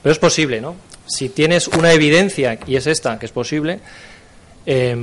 [0.01, 0.75] Pero es posible, ¿no?
[1.05, 3.79] Si tienes una evidencia, y es esta, que es posible,
[4.65, 4.95] eh,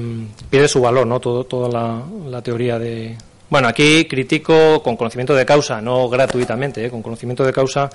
[0.48, 1.20] pierde su valor, ¿no?
[1.20, 3.16] Todo, toda la, teoría de...
[3.50, 6.90] Bueno, aquí critico con conocimiento de causa, no gratuitamente, ¿eh?
[6.90, 7.90] con conocimiento de causa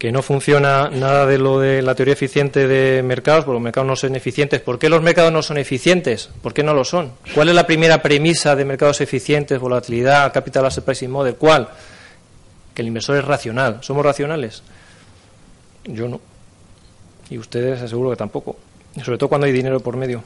[0.00, 3.86] que no funciona nada de lo de la teoría eficiente de mercados, porque los mercados
[3.86, 4.62] no son eficientes.
[4.62, 6.30] ¿Por qué los mercados no son eficientes?
[6.40, 7.12] ¿Por qué no lo son?
[7.34, 11.34] ¿Cuál es la primera premisa de mercados eficientes, volatilidad, capital asset pricing model?
[11.34, 11.68] ¿Cuál?
[12.72, 13.80] Que el inversor es racional.
[13.82, 14.62] ¿Somos racionales?
[15.84, 16.18] Yo no.
[17.28, 18.56] Y ustedes aseguro que tampoco.
[19.04, 20.24] sobre todo cuando hay dinero por medio.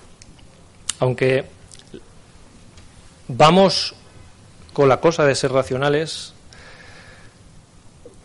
[1.00, 1.46] Aunque
[3.26, 3.96] vamos
[4.72, 6.33] con la cosa de ser racionales,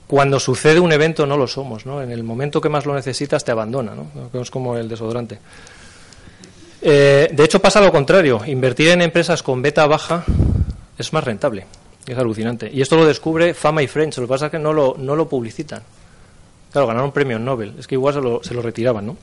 [0.10, 2.02] cuando sucede un evento no lo somos, ¿no?
[2.02, 4.42] En el momento que más lo necesitas te abandona, ¿no?
[4.42, 5.38] Es como el desodorante.
[6.82, 10.26] Eh, de hecho pasa lo contrario, invertir en empresas con beta baja
[10.98, 11.68] es más rentable,
[12.08, 12.72] es alucinante.
[12.74, 15.16] Y esto lo descubre Fama y Friends, lo que pasa es que no lo, no
[15.16, 15.84] lo publicitan.
[16.72, 19.18] Claro, ganaron premio Nobel, es que igual se lo, se lo retiraban, ¿no?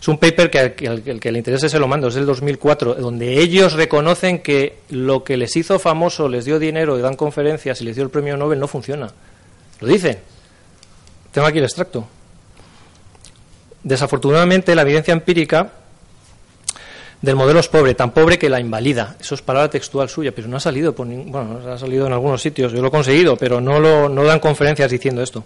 [0.00, 3.38] Es un paper que, el que le interese se lo mando, es del 2004, donde
[3.38, 7.84] ellos reconocen que lo que les hizo famoso, les dio dinero y dan conferencias y
[7.84, 9.12] les dio el premio Nobel no funciona.
[9.80, 10.18] Lo dicen.
[11.32, 12.06] Tengo aquí el extracto.
[13.82, 15.70] Desafortunadamente, la evidencia empírica
[17.22, 19.16] del modelo es pobre, tan pobre que la invalida.
[19.20, 22.42] Eso es palabra textual suya, pero no ha salido por bueno, ha salido en algunos
[22.42, 22.72] sitios.
[22.72, 25.44] Yo lo he conseguido, pero no lo no dan conferencias diciendo esto.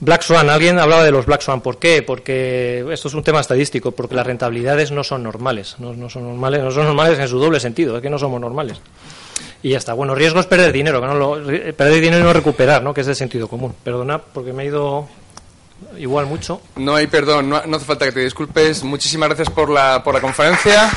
[0.00, 1.60] Black Swan, alguien hablaba de los Black Swan.
[1.60, 2.02] ¿Por qué?
[2.02, 6.24] Porque esto es un tema estadístico, porque las rentabilidades no son normales, no, no son
[6.24, 8.80] normales, no son normales en su doble sentido, es que no somos normales
[9.62, 9.92] y ya está.
[9.94, 12.94] Bueno, riesgo es perder dinero, que no lo, perder dinero y no recuperar, ¿no?
[12.94, 13.74] Que es de sentido común.
[13.82, 15.08] Perdona, porque me he ido
[15.98, 16.60] igual mucho.
[16.76, 18.82] No hay perdón, no, hace falta que te disculpes.
[18.84, 20.90] Muchísimas gracias por la, por la conferencia.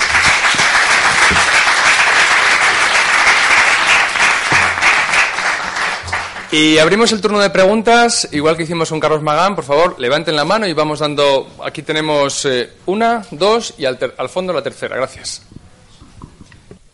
[6.51, 9.55] Y abrimos el turno de preguntas, igual que hicimos con Carlos Magán.
[9.55, 11.47] Por favor, levanten la mano y vamos dando.
[11.63, 14.97] Aquí tenemos eh, una, dos y al, al fondo la tercera.
[14.97, 15.43] Gracias.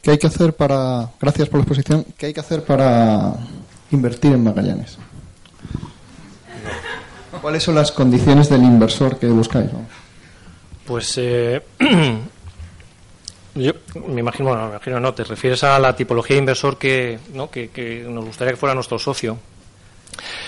[0.07, 3.33] ¿Qué hay que hacer para, gracias por la exposición, qué hay que hacer para
[3.91, 4.97] invertir en Magallanes?
[7.41, 9.69] ¿Cuáles son las condiciones del inversor que buscáis?
[10.85, 11.61] Pues eh,
[13.55, 13.73] yo
[14.07, 17.51] me imagino, no, me imagino no, te refieres a la tipología de inversor que, ¿no?
[17.51, 19.37] que, que nos gustaría que fuera nuestro socio,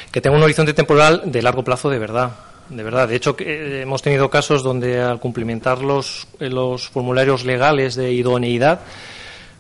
[0.10, 2.32] que tenga un horizonte temporal de largo plazo de verdad,
[2.70, 3.10] de verdad.
[3.10, 8.14] De hecho, eh, hemos tenido casos donde al cumplimentar los, eh, los formularios legales de
[8.14, 8.80] idoneidad,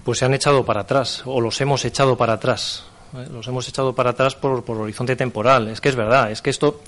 [0.03, 2.85] pues se han echado para atrás o los hemos echado para atrás.
[3.31, 5.67] Los hemos echado para atrás por, por horizonte temporal.
[5.67, 6.81] Es que es verdad, es que esto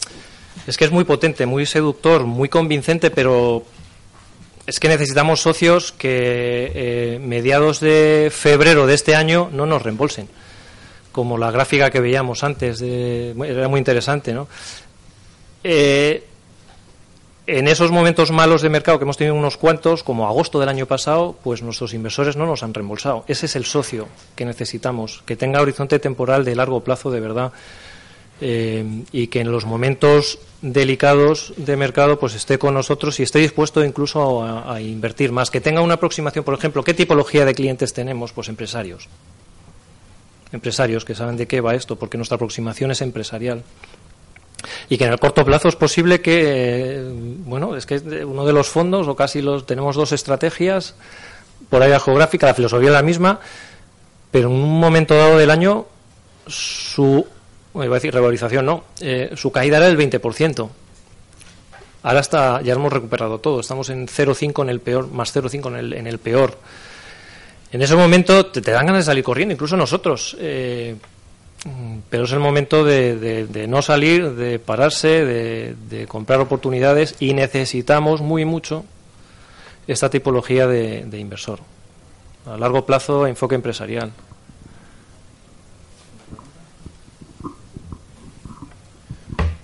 [0.67, 3.63] es que es muy potente, muy seductor, muy convincente, pero
[4.67, 10.27] es que necesitamos socios que eh, mediados de febrero de este año no nos reembolsen.
[11.11, 14.47] Como la gráfica que veíamos antes, de, era muy interesante, ¿no?
[15.63, 16.25] Eh,
[17.57, 20.85] en esos momentos malos de mercado, que hemos tenido unos cuantos, como agosto del año
[20.85, 23.25] pasado, pues nuestros inversores no nos han reembolsado.
[23.27, 27.51] Ese es el socio que necesitamos, que tenga horizonte temporal de largo plazo de verdad
[28.39, 33.39] eh, y que en los momentos delicados de mercado pues esté con nosotros y esté
[33.39, 35.51] dispuesto incluso a, a invertir más.
[35.51, 38.31] Que tenga una aproximación, por ejemplo, ¿qué tipología de clientes tenemos?
[38.31, 39.09] Pues empresarios.
[40.53, 43.63] Empresarios que saben de qué va esto, porque nuestra aproximación es empresarial
[44.89, 48.53] y que en el corto plazo es posible que, eh, bueno, es que uno de
[48.53, 50.95] los fondos, o casi los, tenemos dos estrategias
[51.69, 53.39] por área geográfica, la filosofía es la misma,
[54.31, 55.85] pero en un momento dado del año
[56.47, 57.25] su,
[57.75, 60.69] iba a decir revalorización, no, eh, su caída era del 20%.
[62.03, 65.75] Ahora está, ya hemos recuperado todo, estamos en 0,5 en el peor, más 0,5 en
[65.75, 66.57] el, en el peor.
[67.71, 70.35] En ese momento te, dan ganas de salir corriendo, incluso nosotros.
[70.39, 70.95] Eh,
[72.09, 78.21] pero es el momento de, no salir, de pararse, de, de, comprar oportunidades y necesitamos
[78.21, 78.83] muy mucho
[79.87, 81.59] esta tipología de, inversor.
[82.45, 84.11] A largo plazo, enfoque empresarial.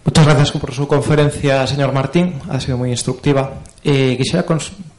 [0.05, 2.39] Muchas gracias por su conferencia, señor Martín.
[2.49, 3.61] Ha sido muy instructiva.
[3.83, 4.45] Eh, quisiera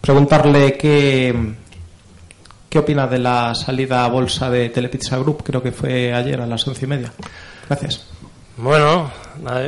[0.00, 1.54] preguntarle qué,
[2.68, 5.42] ¿Qué opina de la salida a bolsa de Telepizza Group?
[5.42, 7.12] Creo que fue ayer a las once y media.
[7.66, 8.04] Gracias.
[8.58, 9.10] Bueno,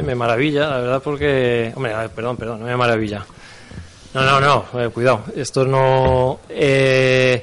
[0.04, 1.72] me maravilla, la verdad, porque.
[1.74, 3.24] Hombre, perdón, perdón, no me maravilla.
[4.12, 5.24] No, no, no, eh, cuidado.
[5.34, 6.40] Esto no.
[6.50, 7.42] Eh,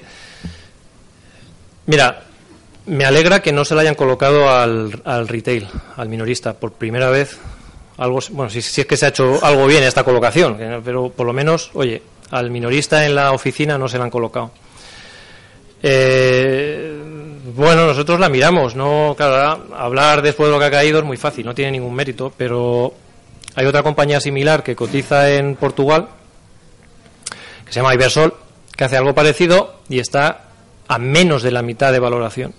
[1.88, 2.24] mira,
[2.86, 7.10] me alegra que no se le hayan colocado al, al retail, al minorista, por primera
[7.10, 7.40] vez.
[7.98, 11.26] Algo, bueno, si, si es que se ha hecho algo bien esta colocación, pero por
[11.26, 14.52] lo menos, oye, al minorista en la oficina no se le han colocado.
[15.82, 16.98] Eh,
[17.56, 21.18] bueno, nosotros la miramos, no, claro, hablar después de lo que ha caído es muy
[21.18, 22.94] fácil, no tiene ningún mérito, pero
[23.56, 26.08] hay otra compañía similar que cotiza en Portugal,
[27.66, 28.36] que se llama Ibersol,
[28.76, 30.46] que hace algo parecido y está
[30.88, 32.54] a menos de la mitad de valoración.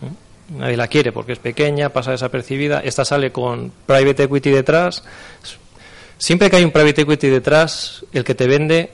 [0.00, 0.58] ¿Mm?
[0.58, 2.80] Nadie la quiere porque es pequeña, pasa desapercibida.
[2.80, 5.02] Esta sale con private equity detrás.
[6.18, 8.92] Siempre que hay un private equity detrás, el que te vende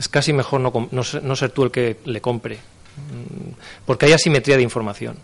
[0.00, 4.62] es casi mejor no, ser tú el que le compre, mm, porque hay asimetría de
[4.62, 5.16] información.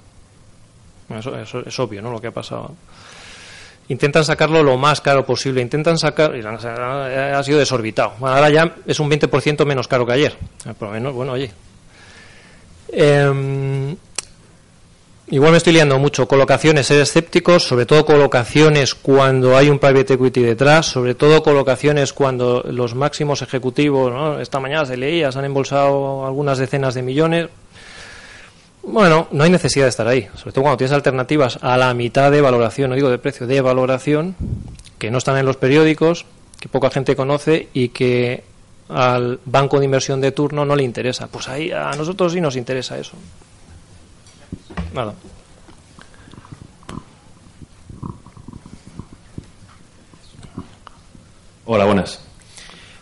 [1.08, 2.10] Eso, eso, es obvio, ¿no?
[2.10, 2.74] Lo que ha pasado.
[3.88, 6.34] Intentan sacarlo lo más caro posible, intentan sacar.
[6.34, 8.12] Ha sido desorbitado.
[8.20, 10.36] ahora ya es un 20% menos caro que ayer.
[10.78, 11.50] Por lo menos, bueno, oye.
[12.88, 13.96] Eh,
[15.28, 16.28] Igual me estoy liando mucho.
[16.28, 22.12] Colocaciones, ser escépticos, sobre todo colocaciones cuando hay un private equity detrás, sobre todo colocaciones
[22.12, 27.48] cuando los máximos ejecutivos, esta mañana se leía, se han embolsado algunas decenas de millones.
[28.84, 32.30] Bueno, no hay necesidad de estar ahí, sobre todo cuando tienes alternativas a la mitad
[32.30, 34.36] de valoración, no digo de precio, de valoración,
[34.96, 36.24] que no están en los periódicos,
[36.60, 38.44] que poca gente conoce y que
[38.88, 41.26] al banco de inversión de turno no le interesa.
[41.26, 43.16] Pues ahí a nosotros sí nos interesa eso.
[44.92, 45.14] Nada.
[51.64, 52.20] Hola, buenas.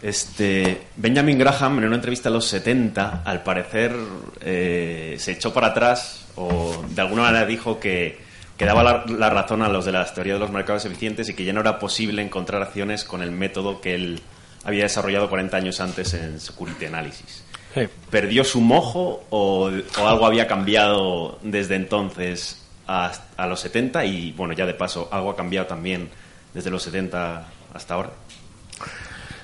[0.01, 3.95] Este, Benjamin Graham, en una entrevista a los 70, al parecer
[4.41, 8.19] eh, se echó para atrás o de alguna manera dijo que,
[8.57, 11.35] que daba la, la, razón a los de las teorías de los mercados eficientes y
[11.35, 14.23] que ya no era posible encontrar acciones con el método que él
[14.65, 17.44] había desarrollado 40 años antes en Security Analysis.
[17.75, 17.89] Sí.
[18.11, 24.05] ¿Perdió su mojo o, o, algo había cambiado desde entonces a, a, los 70?
[24.05, 26.09] Y bueno, ya de paso, algo ha cambiado también
[26.53, 28.11] desde los 70 hasta ahora.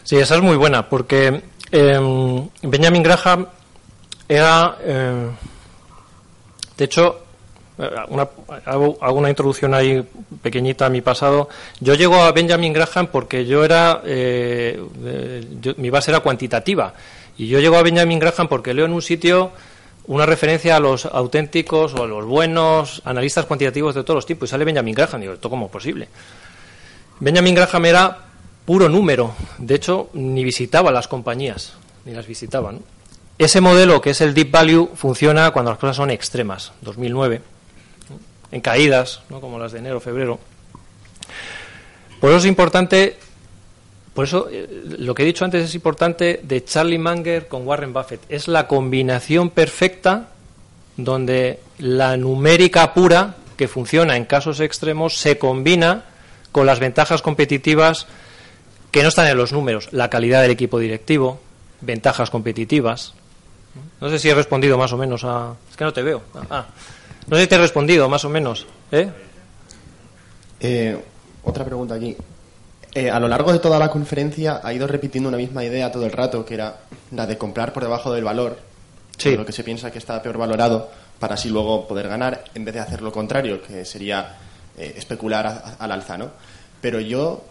[0.04, 3.46] Sí, esa es muy buena, porque eh, Benjamin Graham
[4.28, 5.30] era, eh,
[6.76, 7.24] de hecho,
[8.08, 8.28] una,
[8.66, 10.06] hago, hago, una introducción ahí
[10.42, 11.48] pequeñita a mi pasado.
[11.80, 14.80] Yo llego a Benjamin Graham porque yo era, eh,
[15.60, 16.92] yo, mi base era cuantitativa.
[17.38, 19.52] Y yo llego a Benjamin Graham porque leo en un sitio
[20.06, 24.48] una referencia a los auténticos o a los buenos analistas cuantitativos de todos los tipos.
[24.48, 25.18] Y sale Benjamin Graham.
[25.18, 26.08] Y digo, ¿esto cómo es posible?
[27.20, 28.18] Benjamin Graham era
[28.64, 29.34] puro número.
[29.58, 31.74] De hecho, ni visitaba las compañías,
[32.04, 32.72] ni las visitaba.
[33.38, 36.72] Ese modelo, que es el Deep Value, funciona cuando las cosas son extremas.
[36.82, 37.40] 2009,
[38.52, 39.40] en caídas, ¿no?
[39.40, 40.38] como las de enero, febrero.
[42.20, 43.16] Por eso es importante
[44.14, 44.48] por eso,
[44.98, 48.20] lo que he dicho antes es importante de Charlie Munger con Warren Buffett.
[48.28, 50.30] Es la combinación perfecta
[50.96, 56.04] donde la numérica pura, que funciona en casos extremos, se combina
[56.50, 58.08] con las ventajas competitivas
[58.90, 59.88] que no están en los números.
[59.92, 61.40] La calidad del equipo directivo,
[61.80, 63.14] ventajas competitivas.
[64.00, 65.54] No sé si he respondido más o menos a...
[65.70, 66.22] Es que no te veo.
[66.50, 66.66] Ah,
[67.28, 68.66] no sé si te he respondido más o menos.
[68.90, 69.08] ¿eh?
[70.58, 71.00] Eh,
[71.44, 72.16] otra pregunta aquí
[72.94, 76.06] Eh, a lo largo de toda la conferencia ha ido repitiendo una misma idea todo
[76.06, 76.76] el rato, que era
[77.12, 78.58] la de comprar por debajo del valor,
[79.16, 79.36] Sí.
[79.36, 82.74] lo que se piensa que está peor valorado, para así luego poder ganar, en vez
[82.74, 84.36] de hacer lo contrario, que sería
[84.78, 86.30] eh, especular a- a- al alza, ¿no?
[86.80, 87.42] Pero yo,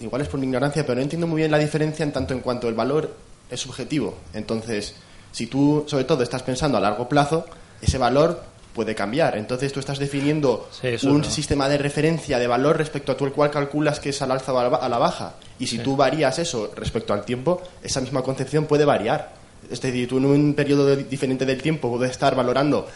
[0.00, 2.40] igual es por mi ignorancia, pero no entiendo muy bien la diferencia en tanto en
[2.40, 3.14] cuanto el valor
[3.48, 4.16] es subjetivo.
[4.34, 4.94] Entonces,
[5.30, 7.46] si tú, sobre todo, estás pensando a largo plazo,
[7.80, 8.42] ese valor
[8.74, 9.36] puede cambiar.
[9.36, 13.32] Entonces, tú estás definiendo Sí, un sistema de referencia de valor respecto a tú el
[13.32, 15.34] cual calculas que es al alza o a la baja.
[15.58, 19.32] Y si tú varías eso respecto al tiempo, esa misma concepción puede variar.
[19.70, 22.86] Es decir, tú en un periodo de- diferente del tiempo puedes estar valorando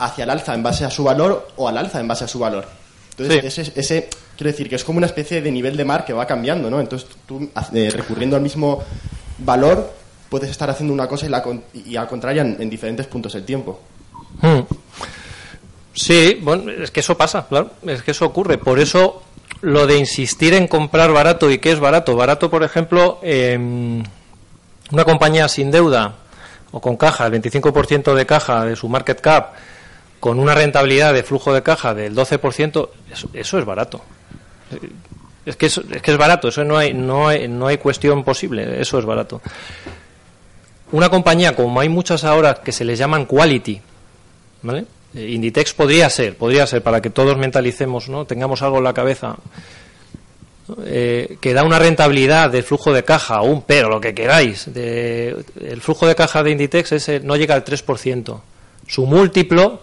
[0.00, 2.38] hacia el alza en base a su valor o al alza en base a su
[2.38, 2.66] valor.
[3.16, 3.60] Entonces, Sí.
[3.62, 6.26] ese, ese- quiero decir que es como una especie de nivel de mar que va
[6.26, 6.78] cambiando, ¿no?
[6.80, 8.82] Entonces, tú eh, recurriendo al mismo
[9.38, 9.92] valor
[10.28, 11.42] puedes estar haciendo una cosa y, la,
[11.72, 13.80] y al contrario en, en diferentes puntos del tiempo.
[14.42, 14.60] Hmm.
[15.98, 18.58] Sí, bueno, es que eso pasa, claro, es que eso ocurre.
[18.58, 19.22] Por eso
[19.62, 22.14] lo de insistir en comprar barato y qué es barato.
[22.14, 24.02] Barato, por ejemplo, em,
[24.92, 26.14] una compañía sin deuda
[26.70, 29.54] o con caja, el 25% de caja de su market cap,
[30.20, 34.00] con una rentabilidad de flujo de caja del 12%, eso, eso es barato.
[34.72, 34.88] Eh,
[35.46, 38.22] Es que, eso- es que es barato, eso no hay, no, hay, no hay cuestión
[38.22, 39.40] posible, eso es barato.
[40.92, 43.80] Una compañía, como hay muchas ahora que se les llaman quality,
[44.62, 44.84] ¿vale?
[45.14, 48.26] Eh, Inditex podría ser, podría ser, para que todos mentalicemos, ¿no?
[48.26, 49.36] tengamos algo en la cabeza.
[50.84, 54.72] Eh, que da una rentabilidad del flujo de caja, un pero, lo que queráis.
[54.72, 58.40] De, el flujo de caja de Inditex es, eh, no llega al 3%.
[58.86, 59.80] Su múltiplo,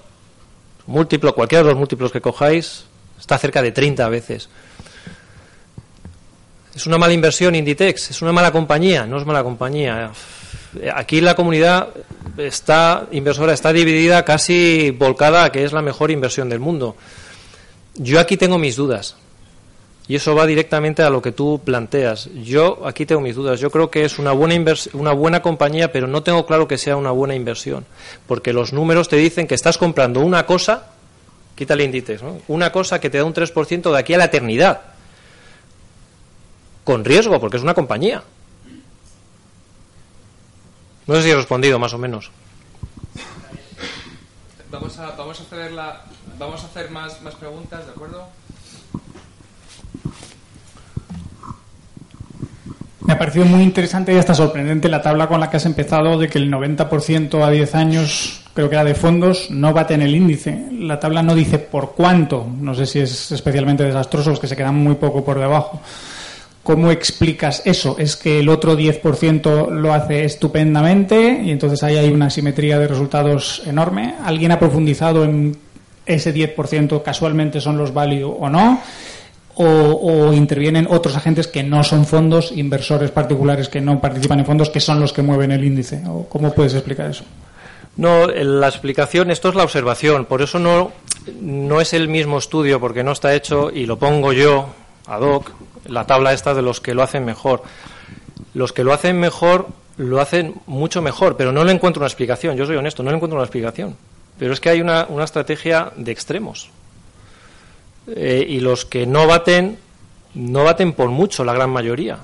[0.85, 2.85] su múltiplo, cualquiera de los múltiplos que cojáis,
[3.19, 4.49] está cerca de 30 veces.
[6.75, 8.11] ¿Es una mala inversión Inditex?
[8.11, 9.07] ¿Es una mala compañía?
[9.07, 10.11] No es mala compañía.
[10.93, 11.87] Aquí la comunidad
[12.37, 16.95] está inversora está dividida casi volcada a que es la mejor inversión del mundo.
[17.95, 19.15] Yo aquí tengo mis dudas.
[20.07, 22.29] Y eso va directamente a lo que tú planteas.
[22.43, 23.59] Yo aquí tengo mis dudas.
[23.59, 26.95] Yo creo que es una buena una buena compañía, pero no tengo claro que sea
[26.95, 27.85] una buena inversión,
[28.27, 30.89] porque los números te dicen que estás comprando una cosa,
[31.55, 32.37] quítale Inditex, ¿no?
[32.47, 34.81] Una cosa que te da un 3% de aquí a la eternidad
[36.83, 38.21] con riesgo, porque es una compañía.
[41.07, 42.31] No sé si he respondido más o menos.
[44.71, 46.01] Vamos a, vamos a hacer la,
[46.37, 48.27] vamos a hacer más, más preguntas, ¿de acuerdo?
[53.05, 56.17] Me ha parecido muy interesante y hasta sorprendente la tabla con la que has empezado
[56.17, 60.01] de que el 90% a 10 años, creo que era de fondos, no bate en
[60.01, 60.69] el índice.
[60.71, 62.47] La tabla no dice por cuánto.
[62.59, 65.81] No sé si es especialmente desastroso, los que se quedan muy poco por debajo.
[66.65, 67.95] ¿Cómo explicas eso?
[67.99, 72.87] ¿Es que el otro 10% lo hace estupendamente y entonces ahí hay una simetría de
[72.87, 74.15] resultados enorme?
[74.23, 75.55] ¿Alguien ha profundizado en
[76.07, 78.81] ese 10% casualmente son los value o no?
[79.53, 84.47] O, o intervienen otros agentes que no son fondos, inversores particulares que no participan en
[84.47, 86.01] fondos, que son los que mueven el índice?
[86.07, 87.25] ¿O ¿Cómo puedes explicar eso?
[87.95, 90.93] No, la explicación, esto es la observación, por eso no,
[91.41, 94.73] no es el mismo estudio, porque no está hecho, y lo pongo yo,
[95.07, 95.51] ad hoc,
[95.85, 97.63] la tabla esta de los que lo hacen mejor.
[98.53, 102.57] Los que lo hacen mejor lo hacen mucho mejor, pero no le encuentro una explicación,
[102.57, 103.95] yo soy honesto, no le encuentro una explicación.
[104.37, 106.69] Pero es que hay una, una estrategia de extremos.
[108.07, 109.77] Eh, y los que no baten,
[110.33, 112.19] no baten por mucho, la gran mayoría.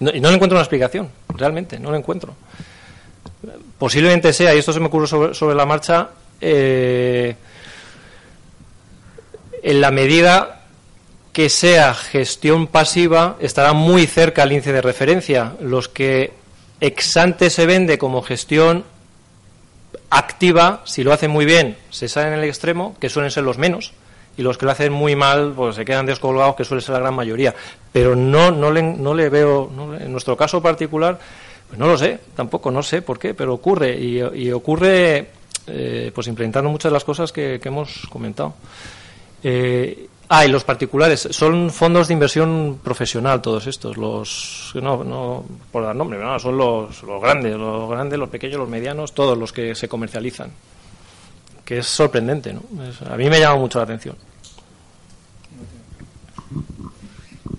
[0.00, 2.34] Y no le encuentro una explicación, realmente, no le encuentro
[3.80, 6.10] posiblemente sea, y esto se me ocurre sobre, sobre la marcha,
[6.40, 7.34] eh,
[9.62, 10.59] en la medida
[11.40, 15.54] que sea gestión pasiva, estará muy cerca al índice de referencia.
[15.62, 16.34] Los que
[16.82, 18.84] ex ante se vende como gestión
[20.10, 23.56] activa, si lo hacen muy bien, se salen en el extremo, que suelen ser los
[23.56, 23.94] menos,
[24.36, 27.00] y los que lo hacen muy mal, pues se quedan descolgados, que suele ser la
[27.00, 27.54] gran mayoría.
[27.90, 31.18] Pero no, no, le, no le veo, en nuestro caso particular,
[31.68, 35.30] pues no lo sé, tampoco, no sé por qué, pero ocurre, y, ocurre
[35.66, 38.52] eh, pues implementando muchas de las cosas que, que hemos comentado.
[39.42, 45.44] Eh, ah, y los particulares, son fondos de inversión profesional todos estos, los, no, no
[45.70, 49.36] por dar nombre, no, son los, los grandes, los grandes, los pequeños, los medianos, todos
[49.36, 50.50] los que se comercializan.
[51.64, 52.62] Que es sorprendente, ¿no?
[53.08, 54.16] A mí me llama mucho la atención.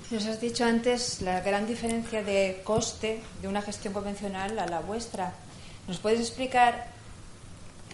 [0.10, 4.82] Nos has dicho antes la gran diferencia de coste de una gestión convencional a la
[4.82, 5.34] vuestra.
[5.88, 6.88] ¿Nos puedes explicar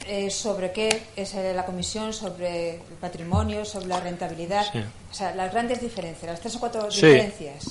[0.06, 4.66] eh, sobre qué es eh, la comisión, sobre el patrimonio, sobre la rentabilidad?
[4.72, 4.80] Sí.
[5.12, 7.06] O sea, las grandes diferencias, las tres o cuatro Sí.
[7.08, 7.64] diferencias.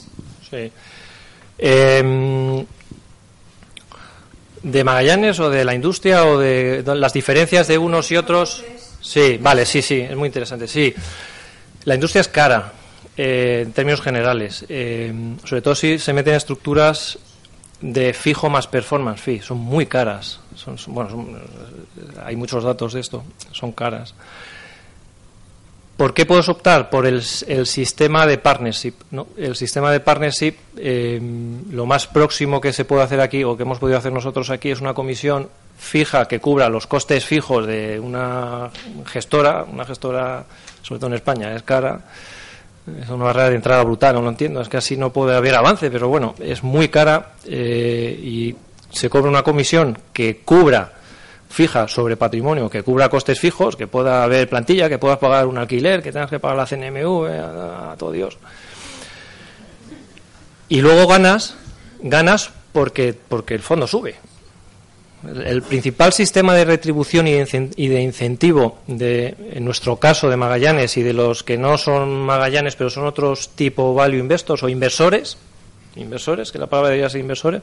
[0.51, 0.72] Sí.
[1.59, 2.66] Em,
[4.62, 8.64] ¿De Magallanes o de la industria o de, de las diferencias de unos y otros?
[9.01, 10.66] Sí, vale, sí, sí, es muy interesante.
[10.66, 10.93] Sí,
[11.85, 12.72] la industria es cara.
[13.18, 15.11] eh, en términos generales, eh,
[15.45, 17.18] sobre todo si se meten estructuras
[17.81, 20.41] de fijo más performance fee, son muy caras.
[20.55, 21.39] Son, bueno, son-
[22.24, 24.14] hay muchos datos de esto, son caras.
[25.97, 26.91] ¿Por qué puedes optar?
[26.91, 28.93] Por el, sistema de partnership.
[29.39, 31.18] El sistema de partnership, eh,
[31.70, 34.70] lo más próximo que se puede hacer aquí, o que hemos podido hacer nosotros aquí,
[34.70, 35.49] es una comisión
[35.79, 38.70] fija que cubra los costes fijos de una
[39.07, 40.45] gestora, una gestora,
[40.83, 42.01] sobre todo en España, es cara.
[43.03, 44.61] Es una barrera de entrada brutal, no lo entiendo.
[44.61, 48.55] Es que así no puede haber avance, pero bueno, es muy cara eh, y
[48.91, 50.93] se cobra una comisión que cubra
[51.49, 55.59] fija sobre patrimonio, que cubra costes fijos, que pueda haber plantilla, que puedas pagar un
[55.59, 58.39] alquiler, que tengas que pagar la CNMV, a, a todo Dios.
[60.68, 61.57] Y luego ganas,
[62.01, 64.16] ganas porque, porque el fondo sube.
[65.45, 70.29] El, principal sistema de retribución y de incen- y de incentivo de, en nuestro caso
[70.31, 74.62] de Magallanes y de los que no son Magallanes, pero son otros tipo value investors
[74.62, 75.37] o inversores,
[75.97, 77.62] inversores, que la palabra debería ser inversores,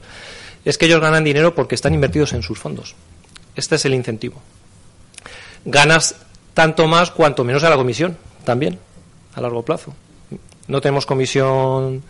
[0.66, 2.96] es que ellos ganan dinero porque están invertidos en sus fondos.
[3.56, 4.42] Este es el incentivo.
[5.66, 6.16] Ganas
[6.54, 8.80] tanto más cuanto menos a la comisión, también,
[9.36, 9.94] a largo plazo.
[10.68, 12.04] No tenemos comisión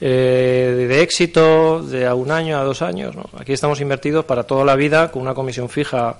[0.00, 3.14] eh, de éxito de a un año, a dos años.
[3.14, 3.28] ¿no?
[3.38, 6.18] Aquí estamos invertidos para toda la vida con una comisión fija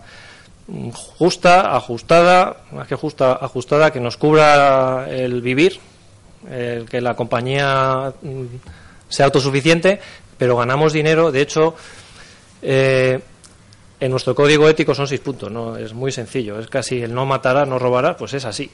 [0.67, 5.79] mm, justa, ajustada, más que justa, ajustada, que nos cubra el vivir,
[6.51, 8.45] el que la compañía mm,
[9.09, 10.01] sea autosuficiente,
[10.39, 11.31] pero ganamos dinero.
[11.31, 11.75] De hecho,
[12.63, 13.21] eh,
[13.99, 17.25] en nuestro código ético son seis puntos, no es muy sencillo, es casi el no
[17.25, 18.71] matará, no robará, pues es así.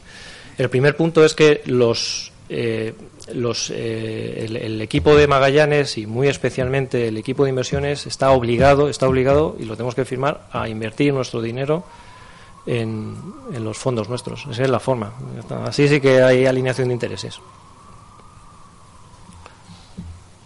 [0.58, 2.94] El primer punto es que los, eh,
[3.32, 8.30] los eh, el, el equipo de Magallanes y muy especialmente el equipo de inversiones está
[8.30, 11.84] obligado, está obligado y lo tenemos que firmar a invertir nuestro dinero
[12.66, 13.16] en,
[13.52, 14.46] en los fondos nuestros.
[14.50, 15.12] Esa es la forma.
[15.64, 17.40] Así sí que hay alineación de intereses.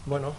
[0.07, 0.33] Bueno.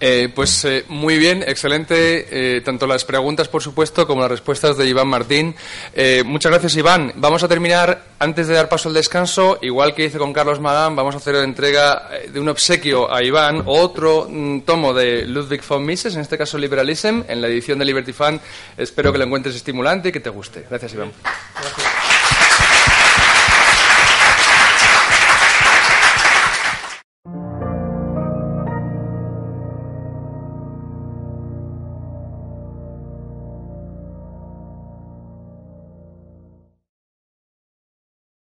[0.00, 4.76] Eh, pues eh, muy bien, excelente, eh, tanto las preguntas, por supuesto, como las respuestas
[4.76, 5.54] de Iván Martín.
[5.94, 7.12] Eh, muchas gracias, Iván.
[7.16, 10.94] Vamos a terminar, antes de dar paso al descanso, igual que hice con Carlos Magán,
[10.94, 15.62] vamos a hacer entrega eh, de un obsequio a Iván, otro mm, tomo de Ludwig
[15.66, 18.40] von Mises, en este caso Liberalism, en la edición de Liberty Fan.
[18.76, 20.64] Espero que lo encuentres estimulante y que te guste.
[20.68, 21.10] Gracias, Iván.
[21.54, 21.97] Gracias.